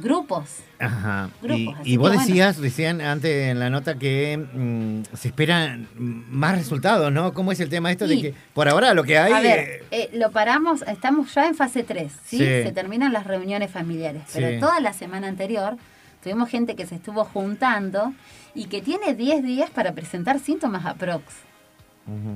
grupos. 0.01 0.45
Ajá. 0.79 1.31
Y, 1.43 1.47
Grupos, 1.47 1.87
y 1.87 1.97
vos 1.97 2.09
bueno. 2.11 2.21
decías 2.25 2.59
recién 2.59 3.01
antes 3.01 3.49
en 3.51 3.59
la 3.59 3.71
nota 3.71 3.99
que 3.99 4.37
mm, 4.37 5.17
se 5.17 5.29
esperan 5.29 5.89
más 5.97 6.57
resultados, 6.57 7.11
¿no? 7.13 7.33
¿Cómo 7.33 7.53
es 7.53 7.61
el 7.61 7.69
tema 7.69 7.91
esto 7.91 8.07
de 8.07 8.21
que 8.21 8.35
por 8.55 8.69
ahora 8.69 8.93
lo 8.95 9.05
que 9.05 9.19
hay... 9.19 9.33
A 9.33 9.41
ver, 9.41 9.59
eh, 9.59 9.85
eh, 9.91 10.11
lo 10.13 10.31
paramos, 10.31 10.83
estamos 10.83 11.35
ya 11.35 11.47
en 11.47 11.55
fase 11.55 11.83
3, 11.83 12.13
¿sí? 12.25 12.39
Sí. 12.39 12.45
Se 12.45 12.73
terminan 12.73 13.13
las 13.13 13.27
reuniones 13.27 13.71
familiares, 13.71 14.23
pero 14.33 14.49
Sí. 14.51 14.61
toda 14.61 14.81
la 14.81 14.93
semana 14.93 15.29
anterior 15.29 15.77
tuvimos 16.23 16.49
gente 16.51 16.77
que 16.77 16.87
se 16.87 16.97
estuvo 16.97 17.25
juntando 17.25 18.13
y 18.55 18.67
que 18.67 18.83
tiene 18.83 19.15
10 19.15 19.43
días 19.45 19.71
para 19.71 19.93
presentar 19.93 20.41
síntomas 20.41 20.85
aprox. 20.87 21.25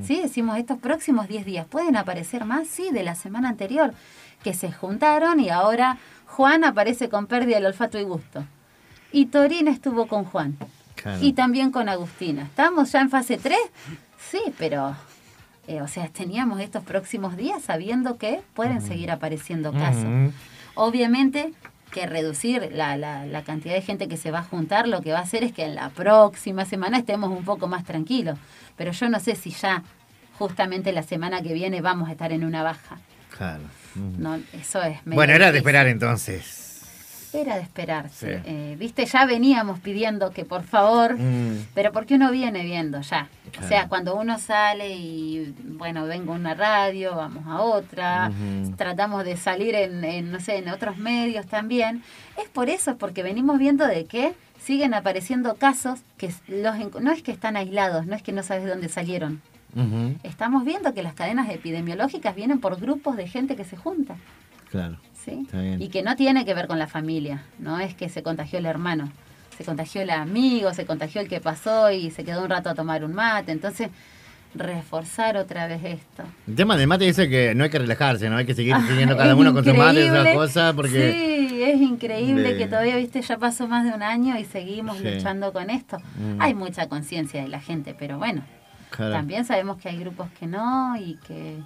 ¿Sí? 0.05 0.21
Decimos, 0.21 0.59
estos 0.59 0.79
próximos 0.79 1.29
10 1.29 1.45
días, 1.47 1.67
¿pueden 1.67 1.97
aparecer 1.97 2.45
más? 2.45 2.67
Sí, 2.69 2.91
de 2.91 3.03
la 3.03 3.15
semana 3.15 3.49
anterior, 3.49 3.95
que 4.43 4.53
se 4.55 4.73
juntaron 4.73 5.39
y 5.41 5.51
ahora 5.51 5.99
Juan 6.27 6.65
aparece 6.65 7.09
con 7.09 7.27
pérdida 7.27 7.57
del 7.57 7.67
olfato 7.67 7.99
y 7.99 8.05
gusto. 8.05 8.45
Y 9.13 9.27
Torina 9.27 9.71
estuvo 9.71 10.07
con 10.07 10.25
Juan. 10.25 10.57
Claro. 10.97 11.19
Y 11.21 11.33
también 11.33 11.71
con 11.71 11.89
Agustina. 11.89 12.43
¿Estamos 12.43 12.93
ya 12.93 13.01
en 13.01 13.11
fase 13.11 13.39
3? 13.39 13.57
Sí, 14.31 14.41
pero... 14.59 14.97
eh, 15.67 15.83
o 15.83 15.89
sea, 15.89 16.09
teníamos 16.09 16.61
estos 16.61 16.83
próximos 16.83 17.37
días 17.37 17.63
sabiendo 17.63 18.17
que 18.19 18.43
pueden 18.55 18.83
seguir 18.83 19.11
apareciendo 19.11 19.73
casos. 19.73 20.33
Obviamente 20.75 21.53
que 21.91 22.07
reducir 22.07 22.71
la, 22.73 22.97
la, 22.97 23.27
la 23.27 23.43
cantidad 23.43 23.75
de 23.75 23.83
gente 23.83 24.09
que 24.09 24.17
se 24.17 24.31
va 24.31 24.41
a 24.41 24.43
juntar 24.45 24.87
lo 24.89 25.01
que 25.03 25.13
va 25.13 25.19
a 25.19 25.23
hacer 25.23 25.43
es 25.45 25.53
que 25.53 25.65
en 25.65 25.75
la 25.75 25.91
próxima 25.91 26.65
semana 26.65 26.99
estemos 26.99 27.31
un 27.31 27.45
poco 27.45 27.67
más 27.69 27.85
tranquilos. 27.85 28.39
Pero 28.77 28.93
yo 28.93 29.09
no 29.09 29.19
sé 29.21 29.35
si 29.37 29.51
ya 29.51 29.83
justamente 30.39 30.93
la 30.93 31.03
semana 31.03 31.43
que 31.43 31.53
viene 31.53 31.81
vamos 31.81 32.09
a 32.09 32.13
estar 32.13 32.33
en 32.33 32.45
una 32.45 32.63
baja. 32.63 32.99
Claro. 33.37 33.63
No, 33.95 34.39
eso 34.53 34.83
es 34.83 34.99
Bueno, 35.05 35.33
era 35.33 35.51
de 35.53 35.59
esperar 35.59 35.87
entonces. 35.89 37.31
Era 37.33 37.57
de 37.57 37.63
esperarse. 37.63 38.37
Sí. 38.39 38.43
Eh, 38.47 38.77
Viste, 38.79 39.05
ya 39.07 39.25
veníamos 39.25 39.79
pidiendo 39.81 40.31
que 40.33 40.45
por 40.45 40.63
favor, 40.65 41.17
Mm. 41.19 41.67
pero 41.75 41.93
porque 41.93 42.15
uno 42.15 42.31
viene 42.31 42.65
viendo 42.65 43.01
ya. 43.03 43.29
Claro. 43.51 43.67
O 43.67 43.69
sea, 43.69 43.89
cuando 43.89 44.17
uno 44.17 44.39
sale 44.39 44.95
y, 44.95 45.55
bueno, 45.65 46.07
vengo 46.07 46.33
a 46.33 46.37
una 46.37 46.55
radio, 46.55 47.15
vamos 47.17 47.45
a 47.47 47.61
otra, 47.61 48.31
tratamos 48.77 49.25
de 49.25 49.37
salir 49.37 49.75
en, 49.75 50.05
en, 50.05 50.31
no 50.31 50.41
sé, 50.41 50.59
en 50.59 50.69
otros 50.69 50.97
medios 50.97 51.47
también, 51.47 52.03
es 52.41 52.49
por 52.49 52.69
eso, 52.69 52.97
porque 52.97 53.23
venimos 53.23 53.59
viendo 53.59 53.87
de 53.87 54.05
que 54.05 54.35
siguen 54.61 54.95
apareciendo 54.95 55.57
casos 55.57 56.01
que 56.17 56.33
los 56.49 56.77
no 57.01 57.13
es 57.13 57.23
que 57.23 57.33
están 57.33 57.57
aislados, 57.57 58.07
no 58.07 58.15
es 58.15 58.23
que 58.23 58.33
no 58.33 58.43
sabes 58.43 58.65
de 58.65 58.71
dónde 58.71 58.89
salieron. 58.89 59.41
Ujú. 59.75 60.17
Estamos 60.23 60.65
viendo 60.65 60.95
que 60.95 61.03
las 61.03 61.15
cadenas 61.15 61.49
epidemiológicas 61.49 62.35
vienen 62.35 62.61
por 62.61 62.81
grupos 62.81 63.17
de 63.17 63.29
gente 63.29 63.57
que 63.57 63.65
se 63.65 63.77
junta. 63.77 64.17
Claro. 64.71 64.99
¿sí? 65.25 65.47
Y 65.79 65.89
que 65.89 66.03
no 66.03 66.17
tiene 66.17 66.45
que 66.45 66.55
ver 66.55 66.67
con 66.67 66.79
la 66.79 66.87
familia, 66.87 67.45
no 67.59 67.79
es 67.79 67.95
que 67.95 68.09
se 68.09 68.23
contagió 68.23 68.59
el 68.59 68.67
hermano, 68.67 69.11
se 69.61 69.67
contagió 69.67 70.01
el 70.01 70.09
amigo, 70.11 70.73
se 70.73 70.87
contagió 70.87 71.21
el 71.21 71.29
que 71.29 71.39
pasó 71.41 71.91
y 71.91 72.11
se 72.11 72.25
quedó 72.25 72.43
un 72.45 72.49
rato 72.49 72.71
a 72.71 72.75
tomar 72.75 73.05
un 73.05 73.13
mate, 73.13 73.53
entonces 73.53 73.91
reforzar 74.55 75.37
otra 75.37 75.67
vez 75.69 75.81
esto. 75.85 76.25
El 76.49 76.57
tema 76.57 76.77
del 76.77 76.87
mate 76.89 77.05
dice 77.05 77.29
que 77.29 77.55
no 77.55 77.65
hay 77.65 77.71
que 77.71 77.79
relajarse, 77.79 78.29
¿no? 78.31 78.37
Hay 78.37 78.47
que 78.47 78.55
seguir 78.55 78.75
teniendo 78.89 79.17
cada 79.19 79.37
uno 79.37 79.53
con 79.53 79.65
su 79.65 79.75
mate 79.75 80.07
increíble. 80.07 80.35
cosas 80.35 80.75
porque... 80.75 81.47
Sí, 81.49 81.63
es 81.63 81.81
increíble 81.81 82.55
de- 82.55 82.57
que 82.59 82.67
todavía, 82.67 82.97
viste, 82.97 83.21
ya 83.23 83.39
pasó 83.39 83.69
más 83.69 83.85
de 83.85 83.93
un 83.93 84.03
año 84.03 84.37
y 84.39 84.45
seguimos 84.45 84.97
Sí. 84.99 85.05
luchando 85.05 85.53
con 85.53 85.71
esto. 85.71 85.99
Mm. 85.99 86.41
Hay 86.41 86.55
mucha 86.55 86.89
conciencia 86.89 87.43
de 87.43 87.49
la 87.49 87.61
gente, 87.61 87.95
pero 87.97 88.19
bueno, 88.19 88.43
Claro. 88.91 89.13
también 89.13 89.45
sabemos 89.45 89.77
que 89.79 89.89
hay 89.91 89.99
grupos 89.99 90.29
que 90.41 90.47
no 90.47 90.97
y 90.97 91.17
que, 91.29 91.59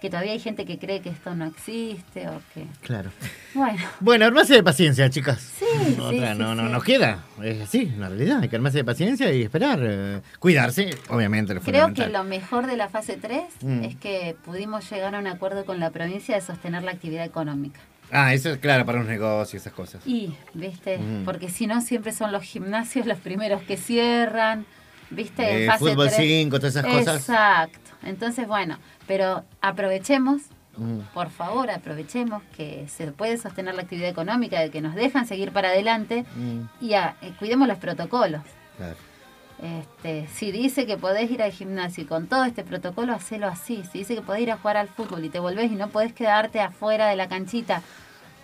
que 0.00 0.10
todavía 0.10 0.32
hay 0.32 0.38
gente 0.38 0.64
que 0.66 0.78
cree 0.78 1.00
que 1.00 1.08
esto 1.08 1.34
no 1.34 1.46
existe 1.46 2.28
o 2.28 2.40
que... 2.54 2.66
Claro. 2.82 3.10
Bueno, 3.54 3.82
Bueno, 4.00 4.26
armarse 4.26 4.54
de 4.54 4.62
paciencia, 4.62 5.08
chicas. 5.10 5.40
Sí, 5.58 5.64
Otra, 5.98 6.32
sí, 6.34 6.38
no, 6.38 6.54
no 6.54 6.66
sí. 6.66 6.72
nos 6.72 6.84
queda. 6.84 7.24
Es 7.42 7.60
así, 7.62 7.86
la 7.98 8.08
realidad. 8.08 8.40
Hay 8.42 8.48
que 8.48 8.56
armarse 8.56 8.78
de 8.78 8.84
paciencia 8.84 9.32
y 9.32 9.42
esperar. 9.42 9.78
eh, 9.82 10.20
cuidarse, 10.38 10.90
obviamente. 11.08 11.54
Lo 11.54 11.60
Creo 11.62 11.94
que 11.94 12.08
lo 12.08 12.24
mejor 12.24 12.66
de 12.66 12.76
la 12.76 12.88
fase 12.88 13.16
3 13.16 13.42
Mm. 13.62 13.84
es 13.84 13.96
que 13.96 14.36
pudimos 14.44 14.88
llegar 14.90 15.14
a 15.14 15.18
un 15.18 15.26
acuerdo 15.26 15.64
con 15.64 15.80
la 15.80 15.90
provincia 15.90 16.34
de 16.34 16.40
sostener 16.42 16.82
la 16.82 16.90
actividad 16.92 17.24
económica. 17.24 17.80
Ah, 18.12 18.34
eso 18.34 18.50
es 18.50 18.58
claro, 18.58 18.84
para 18.86 19.00
un 19.00 19.06
negocio, 19.08 19.56
esas 19.58 19.72
cosas. 19.72 20.00
Y, 20.06 20.32
¿viste? 20.54 20.98
Mm. 20.98 21.24
Porque 21.24 21.48
si 21.48 21.66
no, 21.66 21.80
siempre 21.80 22.12
son 22.12 22.30
los 22.32 22.42
gimnasios 22.44 23.06
los 23.06 23.18
primeros 23.18 23.62
que 23.62 23.76
cierran, 23.76 24.66
¿viste? 25.10 25.42
Eh, 25.42 25.64
en 25.64 25.70
fase 25.70 25.78
fútbol 25.90 26.08
3. 26.08 26.16
5, 26.16 26.58
todas 26.60 26.76
esas 26.76 26.86
cosas. 26.86 27.16
Exacto. 27.16 27.85
Entonces, 28.06 28.46
bueno, 28.46 28.78
pero 29.06 29.44
aprovechemos, 29.60 30.42
Mm. 30.78 31.00
por 31.14 31.30
favor, 31.30 31.70
aprovechemos 31.70 32.42
que 32.54 32.86
se 32.88 33.10
puede 33.10 33.38
sostener 33.38 33.74
la 33.74 33.82
actividad 33.82 34.10
económica, 34.10 34.60
de 34.60 34.70
que 34.70 34.82
nos 34.82 34.94
dejan 34.94 35.26
seguir 35.26 35.50
para 35.50 35.68
adelante 35.68 36.26
Mm, 36.36 36.60
y 36.84 36.92
ah, 36.94 37.16
eh, 37.22 37.32
cuidemos 37.38 37.66
los 37.66 37.78
protocolos. 37.78 38.42
claro. 38.76 38.94
Este, 39.62 40.28
si 40.34 40.52
dice 40.52 40.84
que 40.84 40.98
podés 40.98 41.30
ir 41.30 41.42
al 41.42 41.50
gimnasio 41.50 42.04
y 42.04 42.06
con 42.06 42.26
todo 42.26 42.44
este 42.44 42.62
protocolo, 42.62 43.14
hacelo 43.14 43.46
así. 43.46 43.82
Si 43.90 44.00
dice 44.00 44.14
que 44.14 44.20
podés 44.20 44.42
ir 44.42 44.52
a 44.52 44.58
jugar 44.58 44.76
al 44.76 44.88
fútbol 44.88 45.24
y 45.24 45.30
te 45.30 45.38
volvés 45.38 45.72
y 45.72 45.76
no 45.76 45.88
podés 45.88 46.12
quedarte 46.12 46.60
afuera 46.60 47.08
de 47.08 47.16
la 47.16 47.26
canchita 47.26 47.80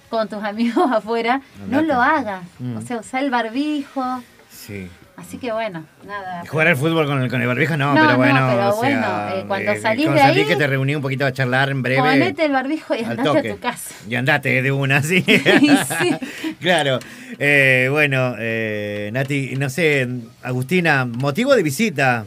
con 0.09 0.26
tus 0.31 0.42
amigos 0.52 0.90
afuera, 0.90 1.42
no 1.69 1.83
lo 1.83 2.00
hagas. 2.00 2.45
Mm. 2.59 2.78
O 2.78 2.81
sea, 2.81 2.97
usá 2.97 3.21
el 3.21 3.31
barbijo. 3.31 4.02
Sí. 4.50 4.88
Así 5.23 5.38
que 5.38 5.52
bueno, 5.52 5.85
nada. 6.05 6.43
Jugar 6.49 6.67
al 6.67 6.76
fútbol 6.76 7.07
con 7.07 7.23
el, 7.23 7.31
con 7.31 7.41
el 7.41 7.47
barbijo, 7.47 7.76
no, 7.76 7.95
No, 7.95 8.00
pero 8.00 8.11
no, 8.11 8.17
bueno. 8.17 8.49
pero 8.50 8.69
o 8.69 8.73
sea, 8.73 8.81
bueno, 8.81 9.37
eh, 9.37 9.45
cuando 9.47 9.71
eh, 9.71 9.81
salís 9.81 10.12
de 10.12 10.21
ahí, 10.21 10.45
que 10.45 10.57
te 10.57 10.67
reuní 10.67 10.97
un 10.97 11.00
poquito 11.00 11.25
a 11.25 11.33
charlar 11.33 11.71
en 11.71 11.81
breve. 11.81 12.00
Ponete 12.00 12.45
el 12.45 12.52
barbijo 12.52 12.93
y 12.97 13.05
andate 13.05 13.50
a 13.50 13.55
tu 13.55 13.61
casa. 13.61 13.95
Y 14.09 14.17
andate 14.17 14.62
de 14.62 14.73
una, 14.73 15.00
sí. 15.00 15.23
sí. 15.23 16.17
claro. 16.61 16.99
Eh, 17.38 17.87
bueno, 17.88 18.35
eh, 18.37 19.11
Nati, 19.12 19.55
no 19.57 19.71
sé, 19.71 20.09
Agustina, 20.43 21.05
motivo 21.05 21.55
de 21.55 21.62
visita. 21.62 22.25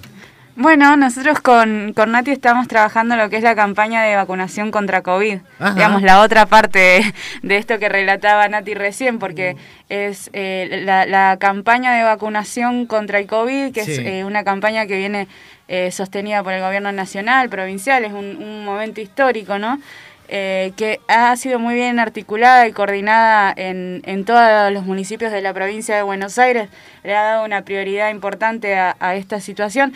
Bueno, 0.57 0.95
nosotros 0.95 1.41
con, 1.41 1.91
con 1.93 2.13
Nati 2.13 2.31
estamos 2.31 2.69
trabajando 2.69 3.17
lo 3.17 3.29
que 3.29 3.35
es 3.35 3.43
la 3.43 3.55
campaña 3.55 4.03
de 4.03 4.15
vacunación 4.15 4.71
contra 4.71 5.01
COVID. 5.01 5.39
Ajá. 5.59 5.73
Digamos, 5.73 6.01
la 6.01 6.21
otra 6.21 6.45
parte 6.45 6.79
de, 6.79 7.13
de 7.43 7.57
esto 7.57 7.77
que 7.77 7.89
relataba 7.89 8.47
Nati 8.47 8.73
recién, 8.73 9.19
porque 9.19 9.57
es 9.89 10.29
eh, 10.31 10.81
la, 10.85 11.05
la 11.05 11.35
campaña 11.41 11.93
de 11.93 12.03
vacunación 12.03 12.85
contra 12.85 13.19
el 13.19 13.27
COVID, 13.27 13.73
que 13.73 13.81
es 13.81 13.99
eh, 13.99 14.23
una 14.23 14.45
campaña 14.45 14.85
que 14.85 14.95
viene 14.95 15.27
eh, 15.67 15.91
sostenida 15.91 16.41
por 16.41 16.53
el 16.53 16.61
gobierno 16.61 16.93
nacional, 16.93 17.49
provincial, 17.49 18.05
es 18.05 18.13
un, 18.13 18.37
un 18.37 18.63
momento 18.63 19.01
histórico, 19.01 19.59
¿no? 19.59 19.79
Eh, 20.27 20.71
que 20.75 21.01
ha 21.07 21.35
sido 21.35 21.59
muy 21.59 21.75
bien 21.75 21.99
articulada 21.99 22.67
y 22.67 22.71
coordinada 22.71 23.53
en, 23.55 24.01
en 24.05 24.25
todos 24.25 24.71
los 24.71 24.83
municipios 24.83 25.31
de 25.31 25.41
la 25.41 25.53
provincia 25.53 25.95
de 25.95 26.01
Buenos 26.01 26.39
Aires. 26.39 26.67
Le 27.03 27.15
ha 27.15 27.21
dado 27.21 27.45
una 27.45 27.61
prioridad 27.61 28.09
importante 28.09 28.75
a, 28.75 28.95
a 28.99 29.13
esta 29.13 29.39
situación 29.39 29.93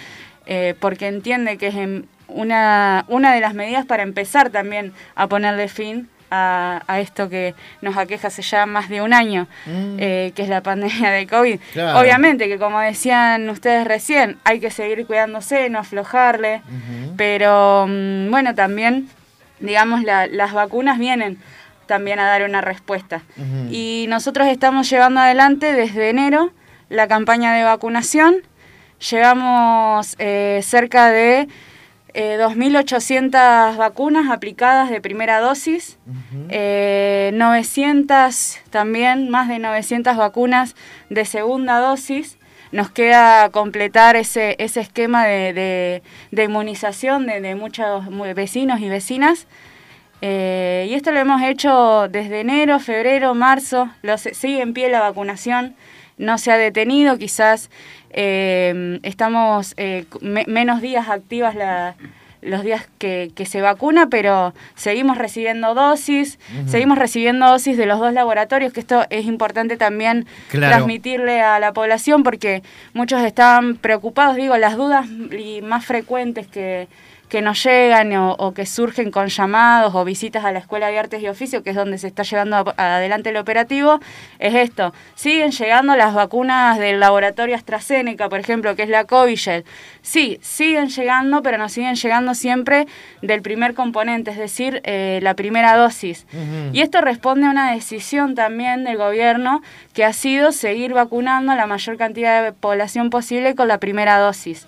eh, 0.49 0.73
porque 0.79 1.07
entiende 1.07 1.57
que 1.57 1.67
es 1.67 1.75
em- 1.75 2.03
una, 2.27 3.05
una 3.07 3.33
de 3.33 3.39
las 3.39 3.53
medidas 3.53 3.85
para 3.85 4.03
empezar 4.03 4.49
también 4.49 4.91
a 5.15 5.27
ponerle 5.27 5.67
fin 5.69 6.09
a, 6.31 6.83
a 6.87 6.99
esto 6.99 7.27
que 7.27 7.55
nos 7.81 7.97
aqueja 7.97 8.27
hace 8.27 8.43
ya 8.43 8.65
más 8.67 8.87
de 8.89 9.01
un 9.01 9.13
año, 9.13 9.47
Mm. 9.65 9.95
eh, 9.99 10.31
que 10.35 10.43
es 10.43 10.49
la 10.49 10.61
pandemia 10.61 11.09
de 11.11 11.25
COVID. 11.25 11.59
Claro. 11.73 11.99
Obviamente 11.99 12.47
que 12.47 12.59
como 12.59 12.79
decían 12.79 13.49
ustedes 13.49 13.87
recién, 13.87 14.37
hay 14.43 14.59
que 14.59 14.69
seguir 14.69 15.07
cuidándose, 15.07 15.69
no 15.71 15.79
aflojarle, 15.79 16.61
pero 17.17 17.85
mm, 17.87 18.29
bueno, 18.29 18.53
también, 18.55 19.09
digamos, 19.59 20.03
la- 20.03 20.27
las 20.27 20.53
vacunas 20.53 20.99
vienen 20.99 21.37
también 21.87 22.19
a 22.19 22.27
dar 22.27 22.43
una 22.43 22.61
respuesta. 22.61 23.21
Y 23.71 24.05
nosotros 24.09 24.47
estamos 24.47 24.87
llevando 24.87 25.21
adelante 25.21 25.73
desde 25.73 26.09
enero 26.09 26.51
la 26.89 27.07
campaña 27.07 27.53
de 27.53 27.63
vacunación. 27.63 28.35
Llevamos 28.99 30.15
eh, 30.19 30.59
cerca 30.63 31.09
de 31.09 31.47
eh, 32.13 32.37
2.800 32.39 33.77
vacunas 33.77 34.29
aplicadas 34.29 34.89
de 34.89 34.99
primera 34.99 35.39
dosis, 35.39 35.97
Ujú. 36.07 36.47
eh, 36.49 37.31
900 37.33 38.57
también, 38.71 39.29
más 39.29 39.47
de 39.47 39.59
900 39.59 40.17
vacunas 40.17 40.75
de 41.09 41.23
segunda 41.25 41.79
dosis. 41.79 42.37
Nos 42.71 42.91
queda 42.91 43.49
completar 43.49 44.15
ese, 44.15 44.55
ese 44.59 44.81
esquema 44.81 45.25
de, 45.25 45.53
de- 45.53 46.03
de 46.31 46.43
inmunización 46.43 47.25
de, 47.25 47.41
de 47.41 47.55
muchos 47.55 48.05
mu- 48.11 48.31
vecinos 48.35 48.79
y 48.79 48.89
vecinas. 48.89 49.47
Eh, 50.21 50.87
y 50.89 50.93
esto 50.93 51.11
lo 51.11 51.19
hemos 51.19 51.41
hecho 51.41 52.07
desde 52.09 52.41
enero, 52.41 52.79
febrero, 52.79 53.33
marzo. 53.33 53.89
Sigue 54.33 54.61
en 54.61 54.73
pie 54.73 54.89
la 54.89 54.99
vacunación, 54.99 55.75
no 56.17 56.37
se 56.37 56.51
ha 56.51 56.57
detenido. 56.57 57.17
Quizás 57.17 57.69
eh, 58.11 58.99
estamos 59.03 59.73
eh, 59.77 60.05
me- 60.21 60.45
menos 60.47 60.81
días 60.81 61.09
activas 61.09 61.55
la- 61.55 61.95
los 62.41 62.63
días 62.63 62.87
que, 62.99 63.31
que 63.35 63.45
se 63.45 63.59
vacuna, 63.61 64.07
pero 64.09 64.53
seguimos 64.75 65.17
recibiendo 65.17 65.73
dosis, 65.75 66.39
seguimos 66.67 66.97
recibiendo 66.97 67.45
dosis 67.47 67.75
de 67.75 67.85
los 67.85 67.99
dos 67.99 68.13
laboratorios, 68.13 68.71
que 68.71 68.79
esto 68.79 69.05
es 69.09 69.25
importante 69.25 69.75
también 69.75 70.25
Claro. 70.49 70.73
transmitirle 70.77 71.41
a 71.41 71.59
la 71.59 71.73
población 71.73 72.23
porque 72.23 72.63
muchos 72.93 73.21
estaban 73.23 73.75
preocupados, 73.75 74.37
digo, 74.37 74.55
las 74.55 74.77
dudas 74.77 75.05
y 75.37 75.61
más 75.61 75.85
frecuentes 75.85 76.47
que, 76.47 76.87
que 77.29 77.41
nos 77.41 77.63
llegan 77.63 78.11
o, 78.15 78.53
que 78.53 78.65
surgen 78.65 79.11
con 79.11 79.27
llamados 79.27 79.93
o 79.93 80.03
visitas 80.03 80.43
a 80.43 80.51
la 80.51 80.59
Escuela 80.59 80.87
de 80.87 80.97
Artes 80.97 81.21
y 81.21 81.27
Oficio, 81.27 81.63
que 81.63 81.69
es 81.69 81.75
donde 81.75 81.97
se 81.99 82.07
está 82.07 82.23
llevando 82.23 82.73
adelante 82.75 83.29
el 83.29 83.37
operativo, 83.37 83.99
es 84.39 84.55
esto. 84.55 84.93
Siguen 85.15 85.51
llegando 85.51 85.95
las 85.95 86.13
vacunas 86.13 86.79
del 86.79 86.99
laboratorio 86.99 87.55
AstraZeneca, 87.55 88.29
por 88.29 88.39
ejemplo, 88.39 88.75
que 88.75 88.83
es 88.83 88.89
la 88.89 89.05
Covishield. 89.05 89.63
Sí, 90.01 90.39
siguen 90.41 90.89
llegando, 90.89 91.43
pero 91.43 91.59
nos 91.59 91.71
siguen 91.71 91.95
llegando 91.95 92.33
siempre 92.33 92.87
del 93.21 93.43
primer 93.43 93.75
componente, 93.75 94.31
es 94.31 94.37
decir, 94.37 94.81
eh, 94.83 95.19
la 95.21 95.35
primera 95.35 95.75
dosis. 95.75 96.25
Y 96.73 96.81
esto 96.81 97.01
responde 97.01 97.45
a 97.45 97.51
una 97.51 97.71
decisión 97.71 98.33
también 98.33 98.83
del 98.83 98.97
gobierno 98.97 99.61
que 99.93 100.03
ha 100.03 100.13
sido 100.13 100.51
seguir 100.51 100.93
vacunando 100.93 101.51
a 101.51 101.55
la 101.55 101.67
mayor 101.67 101.97
cantidad 101.97 102.43
de 102.43 102.53
población 102.53 103.11
posible 103.11 103.53
con 103.53 103.67
la 103.67 103.77
primera 103.77 104.17
dosis. 104.17 104.67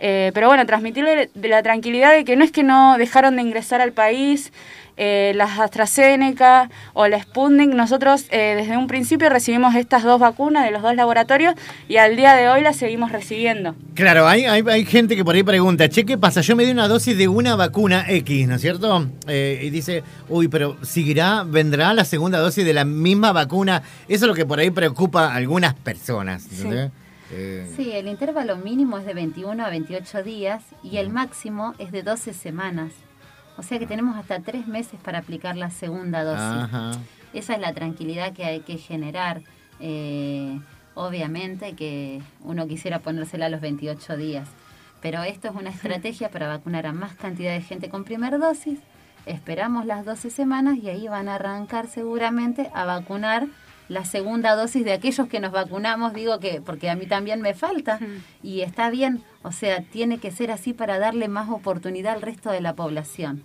Eh, 0.00 0.30
pero 0.32 0.46
bueno, 0.46 0.64
transmitirle 0.64 1.30
de 1.34 1.48
la 1.48 1.62
tranquilidad 1.62 1.89
de 1.90 2.24
que 2.24 2.36
no 2.36 2.44
es 2.44 2.52
que 2.52 2.62
no 2.62 2.96
dejaron 2.98 3.36
de 3.36 3.42
ingresar 3.42 3.80
al 3.80 3.92
país 3.92 4.52
eh, 5.02 5.32
las 5.34 5.58
AstraZeneca 5.58 6.68
o 6.92 7.08
la 7.08 7.22
Sputnik, 7.22 7.70
nosotros 7.70 8.26
eh, 8.30 8.54
desde 8.54 8.76
un 8.76 8.86
principio 8.86 9.30
recibimos 9.30 9.74
estas 9.74 10.02
dos 10.02 10.20
vacunas 10.20 10.62
de 10.64 10.72
los 10.72 10.82
dos 10.82 10.94
laboratorios 10.94 11.54
y 11.88 11.96
al 11.96 12.16
día 12.16 12.34
de 12.34 12.50
hoy 12.50 12.60
las 12.60 12.76
seguimos 12.76 13.10
recibiendo. 13.10 13.74
Claro, 13.94 14.28
hay, 14.28 14.44
hay, 14.44 14.84
gente 14.84 15.16
que 15.16 15.24
por 15.24 15.34
ahí 15.34 15.42
pregunta, 15.42 15.88
che, 15.88 16.04
¿qué 16.04 16.18
pasa? 16.18 16.42
Yo 16.42 16.54
me 16.54 16.66
di 16.66 16.70
una 16.70 16.86
dosis 16.86 17.16
de 17.16 17.28
una 17.28 17.56
vacuna 17.56 18.04
X, 18.08 18.46
¿no 18.46 18.56
es 18.56 18.60
cierto? 18.60 19.08
Eh, 19.26 19.62
y 19.62 19.70
dice, 19.70 20.02
uy, 20.28 20.48
pero 20.48 20.76
¿seguirá, 20.82 21.44
vendrá 21.44 21.94
la 21.94 22.04
segunda 22.04 22.38
dosis 22.38 22.66
de 22.66 22.74
la 22.74 22.84
misma 22.84 23.32
vacuna? 23.32 23.82
Eso 24.06 24.26
es 24.26 24.28
lo 24.28 24.34
que 24.34 24.44
por 24.44 24.58
ahí 24.58 24.70
preocupa 24.70 25.28
a 25.28 25.36
algunas 25.36 25.72
personas. 25.72 26.46
Eh, 27.32 27.70
sí, 27.76 27.92
el 27.92 28.08
intervalo 28.08 28.56
mínimo 28.56 28.98
es 28.98 29.06
de 29.06 29.14
21 29.14 29.64
a 29.64 29.70
28 29.70 30.22
días 30.22 30.64
y 30.82 30.96
el 30.96 31.10
máximo 31.10 31.74
es 31.78 31.92
de 31.92 32.02
12 32.02 32.32
semanas. 32.32 32.92
O 33.56 33.62
sea 33.62 33.78
que 33.78 33.86
tenemos 33.86 34.16
hasta 34.16 34.40
tres 34.40 34.66
meses 34.66 34.98
para 35.02 35.18
aplicar 35.18 35.56
la 35.56 35.70
segunda 35.70 36.24
dosis. 36.24 36.98
Esa 37.32 37.54
es 37.54 37.60
la 37.60 37.72
tranquilidad 37.74 38.32
que 38.32 38.44
hay 38.44 38.60
que 38.60 38.78
generar. 38.78 39.42
Eh, 39.80 40.58
obviamente 40.94 41.74
que 41.74 42.20
uno 42.42 42.66
quisiera 42.66 42.98
ponérsela 42.98 43.46
a 43.46 43.48
los 43.48 43.60
28 43.60 44.16
días, 44.16 44.48
pero 45.00 45.22
esto 45.22 45.48
es 45.48 45.54
una 45.54 45.70
estrategia 45.70 46.30
para 46.30 46.48
vacunar 46.48 46.86
a 46.86 46.92
más 46.92 47.14
cantidad 47.14 47.52
de 47.52 47.62
gente 47.62 47.88
con 47.88 48.04
primera 48.04 48.38
dosis. 48.38 48.78
Esperamos 49.26 49.86
las 49.86 50.04
12 50.04 50.30
semanas 50.30 50.78
y 50.78 50.88
ahí 50.88 51.06
van 51.06 51.28
a 51.28 51.36
arrancar 51.36 51.86
seguramente 51.86 52.70
a 52.74 52.84
vacunar 52.84 53.46
la 53.90 54.04
segunda 54.04 54.54
dosis 54.54 54.84
de 54.84 54.92
aquellos 54.92 55.26
que 55.26 55.40
nos 55.40 55.50
vacunamos, 55.50 56.14
digo 56.14 56.38
que, 56.38 56.62
porque 56.64 56.88
a 56.88 56.94
mí 56.94 57.06
también 57.06 57.40
me 57.40 57.54
falta, 57.54 57.98
y 58.40 58.60
está 58.60 58.88
bien, 58.88 59.20
o 59.42 59.52
sea, 59.52 59.80
tiene 59.80 60.18
que 60.18 60.30
ser 60.30 60.50
así 60.50 60.74
para 60.74 60.98
darle 60.98 61.26
más 61.26 61.48
oportunidad 61.48 62.12
al 62.12 62.20
resto 62.20 62.50
de 62.50 62.60
la 62.60 62.74
población. 62.74 63.42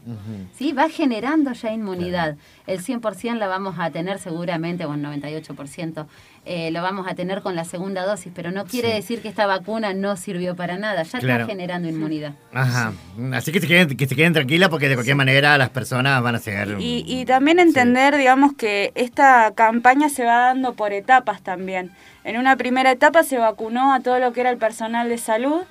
¿Sí? 0.57 0.73
Va 0.73 0.89
generando 0.89 1.53
ya 1.53 1.71
inmunidad. 1.71 2.35
El 2.67 2.81
100% 2.81 3.35
la 3.35 3.47
vamos 3.47 3.75
a 3.79 3.89
tener 3.91 4.19
seguramente, 4.19 4.83
o 4.85 4.93
el 4.93 5.01
98%, 5.01 6.05
eh, 6.45 6.69
lo 6.71 6.81
vamos 6.81 7.07
a 7.07 7.15
tener 7.15 7.41
con 7.41 7.55
la 7.55 7.63
segunda 7.63 8.05
dosis, 8.05 8.31
pero 8.35 8.51
no 8.51 8.65
quiere 8.65 8.93
decir 8.93 9.21
que 9.21 9.29
esta 9.29 9.45
vacuna 9.45 9.93
no 9.93 10.17
sirvió 10.17 10.55
para 10.55 10.77
nada, 10.77 11.03
ya 11.03 11.17
está 11.17 11.45
generando 11.45 11.87
inmunidad. 11.87 12.33
Ajá, 12.53 12.91
así 13.33 13.53
que 13.53 13.61
se 13.61 13.67
queden, 13.67 13.95
que 13.95 14.05
se 14.05 14.15
queden 14.17 14.33
tranquilas 14.33 14.67
porque 14.67 14.89
de 14.89 14.95
cualquier 14.95 15.15
manera 15.15 15.57
las 15.57 15.69
personas 15.69 16.21
van 16.21 16.35
a 16.35 16.39
ser... 16.39 16.75
Y, 16.79 17.05
y 17.07 17.23
también 17.23 17.57
entender, 17.59 18.17
digamos, 18.17 18.53
que 18.53 18.91
esta 18.95 19.53
campaña 19.55 20.09
se 20.09 20.25
va 20.25 20.47
dando 20.47 20.73
por 20.73 20.91
etapas 20.91 21.41
también. 21.41 21.91
En 22.25 22.37
una 22.37 22.55
primera 22.55 22.89
etapa 22.89 23.21
se 23.21 23.37
vacunó 23.37 23.93
a 23.93 23.99
todo 23.99 24.17
lo 24.17 24.33
que 24.33 24.41
era 24.41 24.49
el 24.49 24.57
personal 24.57 25.09
de 25.09 25.19
salud, 25.19 25.61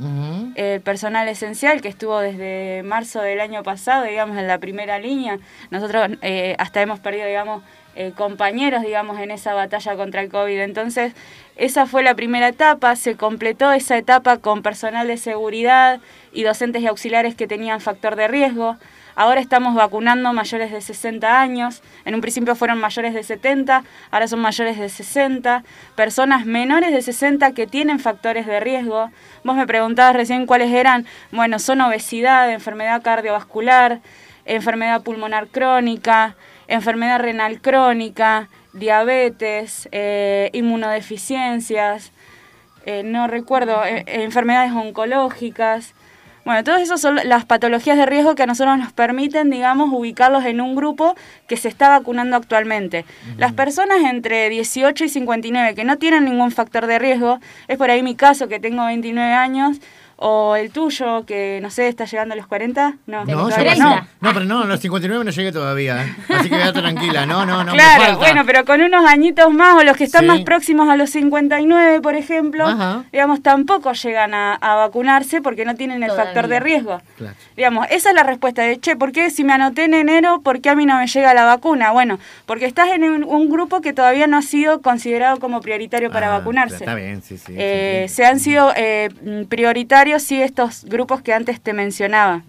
el 0.55 0.81
personal 0.81 1.29
esencial 1.29 1.83
que 1.83 1.89
estuvo 1.89 2.21
desde 2.21 2.85
marzo 2.85 3.21
del 3.21 3.41
año 3.41 3.65
pasado, 3.65 4.05
digamos, 4.05 4.39
en 4.39 4.47
la 4.47 4.59
primera 4.59 5.01
línea. 5.01 5.41
Nosotros 5.73 6.11
eh, 6.23 6.55
hasta 6.61 6.81
hemos 6.81 7.01
perdido, 7.01 7.27
digamos, 7.27 7.65
eh, 7.97 8.13
compañeros, 8.17 8.83
digamos, 8.83 9.19
en 9.19 9.33
esa 9.33 9.53
batalla 9.53 9.97
contra 9.97 10.21
el 10.21 10.31
COVID. 10.31 10.61
Entonces, 10.61 11.13
esa 11.57 11.87
fue 11.87 12.05
la 12.05 12.15
primera 12.15 12.47
etapa, 12.47 12.95
se 12.95 13.17
completó 13.17 13.73
esa 13.73 13.99
etapa 13.99 14.39
con 14.39 14.63
personal 14.63 15.09
de 15.09 15.17
seguridad 15.17 15.99
y 16.33 16.45
docentes 16.45 16.83
y 16.83 16.87
auxiliares 16.87 17.35
que 17.35 17.49
tenían 17.49 17.81
factor 17.81 18.15
de 18.15 18.29
riesgo. 18.29 18.77
Ahora 19.17 19.41
estamos 19.41 19.75
vacunando 19.75 20.33
mayores 20.33 20.73
de 20.73 20.81
60 20.81 21.41
años, 21.41 21.83
en 22.05 22.15
un 22.15 22.21
principio 22.21 22.57
fueron 22.57 22.79
mayores 22.79 23.15
de 23.15 23.23
70, 23.23 23.85
ahora 24.11 24.27
son 24.27 24.41
mayores 24.41 24.79
de 24.79 24.89
60, 24.89 25.63
personas 25.95 26.47
menores 26.47 26.93
de 26.93 27.01
60 27.01 27.53
que 27.53 27.67
tienen 27.67 28.01
factores 28.01 28.47
de 28.47 28.59
riesgo. 28.59 29.11
Vos 29.45 29.57
me 29.57 29.67
preguntabas 29.67 30.17
recién 30.17 30.47
cuáles 30.47 30.73
eran, 30.73 31.07
bueno, 31.31 31.59
son 31.59 31.81
obesidad, 31.81 32.51
enfermedad 32.51 33.03
cardiovascular, 33.03 34.01
enfermedad 34.47 35.03
pulmonar 35.03 35.47
crónica, 35.47 36.35
enfermedad 36.67 37.21
renal 37.21 37.61
crónica, 37.61 38.49
diabetes, 38.73 39.89
eh, 39.93 40.51
inmunodeficiencias, 40.53 42.11
eh, 42.87 43.03
no 43.05 43.29
recuerdo, 43.29 43.85
eh, 43.85 44.05
enfermedades 44.07 44.73
oncológicas. 44.73 45.95
Bueno, 46.45 46.63
todas 46.63 46.83
esas 46.83 47.01
son 47.01 47.19
las 47.25 47.47
patologías 47.47 47.97
de 47.97 48.05
riesgo 48.05 48.35
que 48.35 48.43
a 48.43 48.47
nosotros 48.47 48.77
nos 48.79 48.93
permiten, 48.93 49.49
digamos, 49.49 49.91
ubicarlos 49.91 50.45
en 50.45 50.61
un 50.61 50.75
grupo 50.75 51.15
que 51.47 51.57
se 51.57 51.69
está 51.69 51.89
vacunando 51.89 52.37
actualmente. 52.37 53.07
Las 53.39 53.55
personas 53.55 54.03
entre 54.03 54.51
18 54.51 55.05
y 55.05 55.09
59 55.09 55.75
que 55.75 55.85
no 55.85 55.97
tienen 55.97 56.27
ningún 56.27 56.51
factor 56.51 56.87
de 56.87 56.99
riesgo, 56.99 57.41
es 57.67 57.79
por 57.79 57.91
ahí 57.91 58.03
mi 58.03 58.15
caso 58.15 58.47
que 58.47 58.61
tengo 58.61 58.85
29 58.85 59.33
años, 59.33 59.79
o 60.27 60.57
el 60.57 60.71
tuyo, 60.71 61.27
que 61.27 61.59
no 61.61 61.69
sé, 61.69 61.87
está 61.87 62.07
llegando 62.07 62.33
a 62.33 62.37
los 62.37 62.47
40. 62.47 62.95
No, 63.07 63.27
no, 63.27 63.51
no. 63.51 64.03
no 64.21 64.33
pero 64.33 64.45
no, 64.47 64.63
a 64.63 64.65
los 64.65 64.81
59 64.81 65.23
no 65.23 65.31
llegué 65.31 65.53
todavía. 65.53 66.03
¿eh? 66.03 66.17
Así 66.31 66.49
que 66.49 66.57
quédate 66.57 66.81
tranquila. 66.81 67.27
No, 67.27 67.45
no, 67.45 67.63
no. 67.63 67.73
Claro, 67.73 68.17
bueno, 68.17 68.43
pero 68.47 68.65
con 68.65 68.81
unos 68.81 69.05
añitos 69.05 69.53
más, 69.53 69.77
o 69.77 69.85
los 69.85 69.99
que 69.99 70.05
están 70.05 70.27
más 70.27 70.41
próximos 70.41 70.89
a 70.89 70.97
los 70.97 71.11
59, 71.11 72.01
por 72.01 72.15
ejemplo, 72.15 72.67
digamos, 73.13 73.43
tampoco 73.43 73.93
llegan 73.93 74.33
a, 74.33 74.57
vacunarse 74.63 75.43
porque 75.43 75.67
no 75.67 75.75
tienen 75.75 76.03
el 76.03 76.11
factor 76.11 76.49
de 76.49 76.59
riesgo. 76.59 77.03
Digamos, 77.55 77.87
esa 77.91 78.09
es 78.09 78.15
la 78.15 78.23
respuesta 78.23 78.63
de, 78.63 78.81
che, 78.81 78.97
¿por 78.97 79.13
qué 79.13 79.29
si 79.29 79.45
me 79.45 79.53
anoté 79.53 79.85
en 79.85 79.93
enero, 79.93 80.41
por 80.41 80.63
qué 80.63 80.71
a 80.71 80.75
mí 80.75 80.87
no 80.87 80.97
me 80.97 81.07
llega 81.07 81.35
la 81.35 81.45
vacuna? 81.45 81.91
Bueno, 81.91 82.19
porque 82.47 82.65
estás 82.65 82.89
en 82.89 83.05
un, 83.05 83.51
grupo 83.51 83.83
que 83.83 83.93
todavía 83.93 84.27
no 84.27 84.39
ha 84.39 84.43
sido 84.43 84.81
considerado 84.81 85.39
como 85.39 85.61
prioritario 85.61 86.11
para 86.11 86.35
ah, 86.35 86.39
vacunarse. 86.39 86.77
Está 86.77 86.95
bien, 86.95 87.21
sí, 87.23 87.37
sí. 87.37 87.53
Eh, 87.55 88.07
se 88.09 88.25
han 88.25 88.41
sido 88.41 88.73
eh, 88.75 89.11
prioritarios 89.51 90.14
sí 90.19 90.41
estos 90.41 90.85
grupos 90.85 91.23
que 91.23 91.33
antes 91.33 91.61
te 91.61 91.73
mencionaba. 91.73 92.43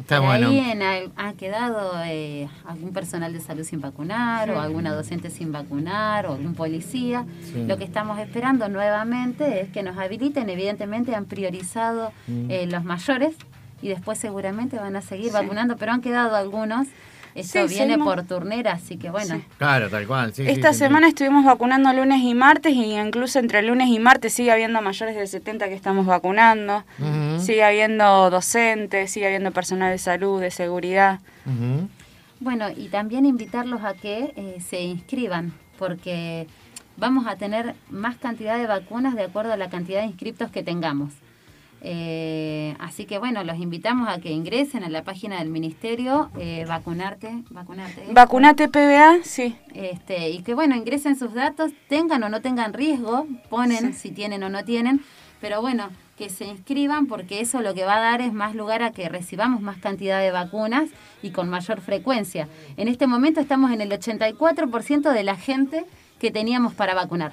está 0.00 0.20
bueno. 0.20 0.48
Ahí 0.48 1.12
ha 1.16 1.32
quedado 1.34 1.92
eh, 2.04 2.48
algún 2.64 2.92
personal 2.92 3.32
de 3.32 3.40
salud 3.40 3.64
sin 3.64 3.80
vacunar, 3.80 4.50
o 4.50 4.60
alguna 4.60 4.94
docente 4.94 5.30
sin 5.30 5.52
vacunar, 5.52 6.26
o 6.26 6.34
algún 6.34 6.54
policía. 6.54 7.24
Lo 7.66 7.76
que 7.78 7.84
estamos 7.84 8.18
esperando 8.18 8.68
nuevamente 8.68 9.60
es 9.60 9.70
que 9.70 9.82
nos 9.82 9.96
habiliten. 9.98 10.48
Evidentemente 10.48 11.14
han 11.14 11.26
priorizado 11.26 12.12
eh, 12.28 12.66
los 12.70 12.84
mayores 12.84 13.34
y 13.82 13.88
después 13.88 14.18
seguramente 14.18 14.78
van 14.78 14.96
a 14.96 15.02
seguir 15.02 15.32
vacunando, 15.32 15.76
pero 15.76 15.92
han 15.92 16.00
quedado 16.00 16.36
algunos 16.36 16.88
esto 17.36 17.66
viene 17.68 17.98
por 17.98 18.22
turnera, 18.24 18.72
así 18.72 18.96
que 18.96 19.10
bueno. 19.10 19.42
Claro, 19.58 19.90
tal 19.90 20.06
cual. 20.06 20.32
Esta 20.36 20.72
semana 20.72 21.08
estuvimos 21.08 21.44
vacunando 21.44 21.92
lunes 21.92 22.22
y 22.22 22.34
martes 22.34 22.72
y 22.74 22.96
incluso 22.96 23.38
entre 23.38 23.62
lunes 23.62 23.88
y 23.88 23.98
martes 23.98 24.32
sigue 24.32 24.50
habiendo 24.50 24.80
mayores 24.80 25.14
de 25.16 25.26
70 25.26 25.68
que 25.68 25.74
estamos 25.74 26.06
vacunando, 26.06 26.84
sigue 27.38 27.62
habiendo 27.62 28.30
docentes, 28.30 29.10
sigue 29.10 29.26
habiendo 29.26 29.50
personal 29.52 29.92
de 29.92 29.98
salud, 29.98 30.40
de 30.40 30.50
seguridad. 30.50 31.20
Bueno, 32.40 32.68
y 32.74 32.88
también 32.88 33.24
invitarlos 33.24 33.82
a 33.82 33.94
que 33.94 34.32
eh, 34.36 34.58
se 34.60 34.82
inscriban, 34.82 35.52
porque 35.78 36.46
vamos 36.96 37.26
a 37.26 37.36
tener 37.36 37.74
más 37.88 38.16
cantidad 38.16 38.58
de 38.58 38.66
vacunas 38.66 39.14
de 39.14 39.24
acuerdo 39.24 39.52
a 39.52 39.56
la 39.56 39.70
cantidad 39.70 40.00
de 40.00 40.06
inscriptos 40.06 40.50
que 40.50 40.62
tengamos. 40.62 41.12
Eh, 41.82 42.74
así 42.78 43.04
que 43.04 43.18
bueno, 43.18 43.44
los 43.44 43.58
invitamos 43.58 44.08
a 44.08 44.18
que 44.18 44.30
ingresen 44.30 44.82
a 44.82 44.88
la 44.88 45.04
página 45.04 45.38
del 45.38 45.50
ministerio, 45.50 46.30
eh, 46.38 46.64
vacunarte, 46.66 47.44
vacunarte. 47.50 48.06
Vacunate 48.10 48.68
PBA, 48.68 49.18
sí. 49.22 49.56
Este, 49.74 50.30
y 50.30 50.42
que 50.42 50.54
bueno, 50.54 50.74
ingresen 50.74 51.16
sus 51.16 51.34
datos, 51.34 51.72
tengan 51.88 52.22
o 52.22 52.28
no 52.28 52.40
tengan 52.40 52.72
riesgo, 52.72 53.26
ponen 53.50 53.94
si 53.94 54.10
tienen 54.10 54.42
o 54.42 54.48
no 54.48 54.64
tienen, 54.64 55.00
pero 55.40 55.60
bueno, 55.60 55.90
que 56.16 56.30
se 56.30 56.46
inscriban 56.46 57.06
porque 57.06 57.40
eso 57.40 57.60
lo 57.60 57.74
que 57.74 57.84
va 57.84 57.96
a 57.96 58.00
dar 58.00 58.20
es 58.20 58.32
más 58.32 58.54
lugar 58.54 58.82
a 58.82 58.90
que 58.90 59.08
recibamos 59.08 59.60
más 59.60 59.76
cantidad 59.76 60.20
de 60.20 60.30
vacunas 60.30 60.88
y 61.22 61.30
con 61.30 61.48
mayor 61.48 61.80
frecuencia. 61.80 62.48
En 62.76 62.88
este 62.88 63.06
momento 63.06 63.40
estamos 63.40 63.70
en 63.70 63.82
el 63.82 63.90
84% 63.90 65.12
de 65.12 65.24
la 65.24 65.36
gente 65.36 65.84
que 66.18 66.30
teníamos 66.30 66.72
para 66.74 66.94
vacunar. 66.94 67.32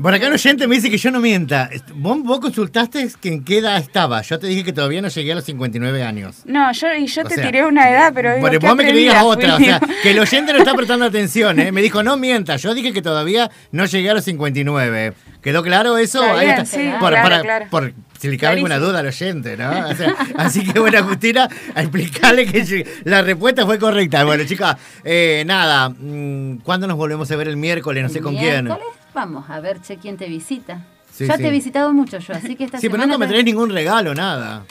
Por 0.00 0.14
acá 0.14 0.28
un 0.28 0.34
oyente 0.34 0.66
me 0.68 0.76
dice 0.76 0.90
que 0.90 0.98
yo 0.98 1.10
no 1.10 1.20
mienta. 1.20 1.68
¿Vos, 1.94 2.22
vos 2.22 2.40
consultaste 2.40 3.08
que 3.20 3.28
en 3.32 3.44
qué 3.44 3.58
edad 3.58 3.78
estaba. 3.78 4.22
Yo 4.22 4.38
te 4.38 4.46
dije 4.46 4.62
que 4.64 4.72
todavía 4.72 5.02
no 5.02 5.08
llegué 5.08 5.32
a 5.32 5.34
los 5.34 5.44
59 5.44 6.02
años. 6.02 6.42
No, 6.44 6.70
yo, 6.72 6.94
y 6.94 7.06
yo 7.06 7.22
O 7.22 7.24
te 7.24 7.34
sea, 7.34 7.44
tiré 7.46 7.66
una 7.66 7.90
edad, 7.90 8.12
pero 8.14 8.30
digo, 8.30 8.42
Bueno, 8.42 8.58
¿qué 8.60 8.66
vos 8.66 8.76
me 8.76 8.84
que 8.86 8.92
digas 8.92 9.22
otra. 9.24 9.56
O 9.56 9.58
sea, 9.58 9.80
que 10.02 10.10
el 10.12 10.18
oyente 10.20 10.52
no 10.52 10.58
está 10.60 10.74
prestando 10.74 11.04
atención, 11.06 11.58
¿eh? 11.58 11.72
Me 11.72 11.82
dijo, 11.82 12.02
no 12.02 12.16
mienta. 12.16 12.56
Yo 12.56 12.74
dije 12.74 12.92
que 12.92 13.02
todavía 13.02 13.50
no 13.72 13.86
llegué 13.86 14.10
a 14.10 14.14
los 14.14 14.24
59. 14.24 15.12
¿Quedó 15.42 15.62
claro 15.62 15.96
eso? 15.96 16.22
Está 16.22 16.38
Ahí 16.38 16.46
bien, 16.46 16.58
está. 16.60 16.76
sí, 16.78 16.90
por, 17.00 17.10
claro, 17.10 17.22
para- 17.22 17.40
claro. 17.40 17.66
por 17.70 17.92
si 18.18 18.28
le 18.28 18.36
cabe 18.36 18.56
alguna 18.56 18.78
duda 18.78 18.98
al 19.00 19.06
oyente, 19.06 19.56
¿no? 19.56 19.70
O 19.88 19.94
sea, 19.94 20.14
así 20.36 20.62
que 20.70 20.78
bueno, 20.78 20.98
Agustina, 20.98 21.48
a 21.74 21.80
explicarle 21.80 22.46
que 22.46 22.86
la 23.04 23.22
respuesta 23.22 23.64
fue 23.64 23.78
correcta. 23.78 24.22
Bueno, 24.24 24.44
chicas, 24.44 24.76
eh, 25.04 25.42
nada. 25.46 25.88
mm, 25.88 26.58
¿Cuándo 26.58 26.86
nos 26.86 26.96
volvemos 26.98 27.30
a 27.30 27.36
ver 27.36 27.48
el 27.48 27.56
miércoles? 27.56 28.02
No 28.02 28.08
sé 28.10 28.20
con 28.20 28.36
quién. 28.36 28.64
Miércoles, 28.66 28.88
Vamos 29.14 29.48
a 29.48 29.58
ver, 29.60 29.80
che, 29.80 29.96
quién 29.96 30.16
te 30.16 30.26
visita. 30.26 30.84
Sí, 31.12 31.26
ya 31.26 31.36
sí. 31.36 31.42
te 31.42 31.48
he 31.48 31.50
visitado 31.50 31.92
mucho 31.92 32.18
yo, 32.18 32.34
así 32.34 32.54
que 32.54 32.64
esta 32.64 32.78
Sí, 32.78 32.88
pero 32.88 33.02
nunca 33.04 33.18
me 33.18 33.26
traes 33.26 33.44
ningún 33.44 33.70
regalo, 33.70 34.14
nada. 34.14 34.64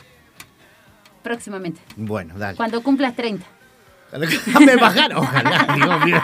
próximamente. 1.23 1.81
Bueno, 1.97 2.35
dale. 2.37 2.55
Cuando 2.55 2.81
cumplas 2.81 3.15
30. 3.15 3.45
me 4.65 4.75
bajaron, 4.75 5.17
ojalá. 5.19 5.67
digo, 5.75 5.99
mira. 6.05 6.23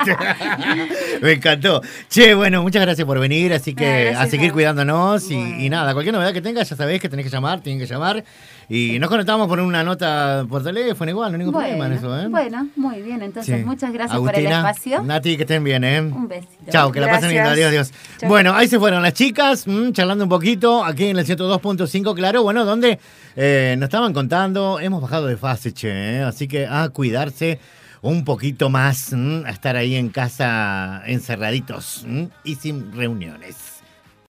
me 1.21 1.31
encantó. 1.33 1.81
Che, 2.09 2.33
bueno, 2.33 2.61
muchas 2.63 2.81
gracias 2.81 3.05
por 3.05 3.19
venir, 3.19 3.53
así 3.53 3.75
que 3.75 4.05
gracias 4.05 4.21
a 4.21 4.29
seguir 4.29 4.51
cuidándonos 4.53 5.29
y, 5.29 5.35
Bueno. 5.35 5.59
y 5.61 5.69
nada, 5.69 5.93
cualquier 5.93 6.13
novedad 6.15 6.33
que 6.33 6.41
tengas, 6.41 6.69
ya 6.69 6.75
sabés 6.75 6.99
que 6.99 7.09
tenés 7.09 7.25
que 7.25 7.31
llamar, 7.31 7.61
tienen 7.61 7.79
que 7.79 7.85
llamar. 7.91 8.23
Y 8.67 8.97
nos 8.97 9.09
conectamos 9.09 9.47
por 9.47 9.59
una 9.59 9.83
nota 9.83 10.43
por 10.49 10.63
teléfono, 10.63 11.11
igual, 11.11 11.31
no 11.31 11.35
hay 11.35 11.39
ningún 11.45 11.53
problema 11.53 11.85
en 11.85 11.93
eso, 11.93 12.19
¿eh? 12.19 12.27
bueno, 12.27 12.67
muy 12.75 13.01
bien. 13.03 13.21
Entonces, 13.21 13.59
Sí. 13.59 13.63
muchas 13.63 13.93
gracias 13.93 14.15
Agustina, 14.15 14.61
por 14.61 14.69
el 14.69 14.75
espacio. 14.75 15.03
Nati, 15.03 15.37
que 15.37 15.43
estén 15.43 15.63
bien, 15.63 15.83
¿eh? 15.83 16.01
Un 16.01 16.27
besito. 16.27 16.71
Chao, 16.71 16.91
que 16.91 16.99
la 16.99 17.07
pasen 17.07 17.29
bien. 17.29 17.45
Adiós, 17.45 17.69
adiós. 17.69 17.91
Bueno, 18.27 18.55
ahí 18.55 18.67
se 18.67 18.79
fueron 18.79 19.03
las 19.03 19.13
chicas, 19.13 19.67
mm, 19.67 19.91
charlando 19.91 20.23
un 20.25 20.29
poquito, 20.29 20.83
aquí 20.83 21.05
en 21.09 21.17
el 21.19 21.25
102.5, 21.27 22.15
claro, 22.15 22.41
bueno, 22.41 22.65
donde 22.65 22.99
eh, 23.35 23.75
nos 23.77 23.87
estaban 23.87 24.13
contando, 24.13 24.79
hemos 24.79 25.01
bajado 25.01 25.27
de 25.27 25.37
fase, 25.37 25.73
¿eh? 25.83 26.23
así 26.23 26.47
que 26.47 26.67
a 26.67 26.89
cuidarse 26.89 27.59
un 28.01 28.23
poquito 28.23 28.69
más, 28.69 29.13
a 29.13 29.49
estar 29.49 29.75
ahí 29.75 29.95
en 29.95 30.09
casa 30.09 31.01
encerraditos 31.05 32.05
y 32.43 32.55
sin 32.55 32.93
reuniones. 32.93 33.74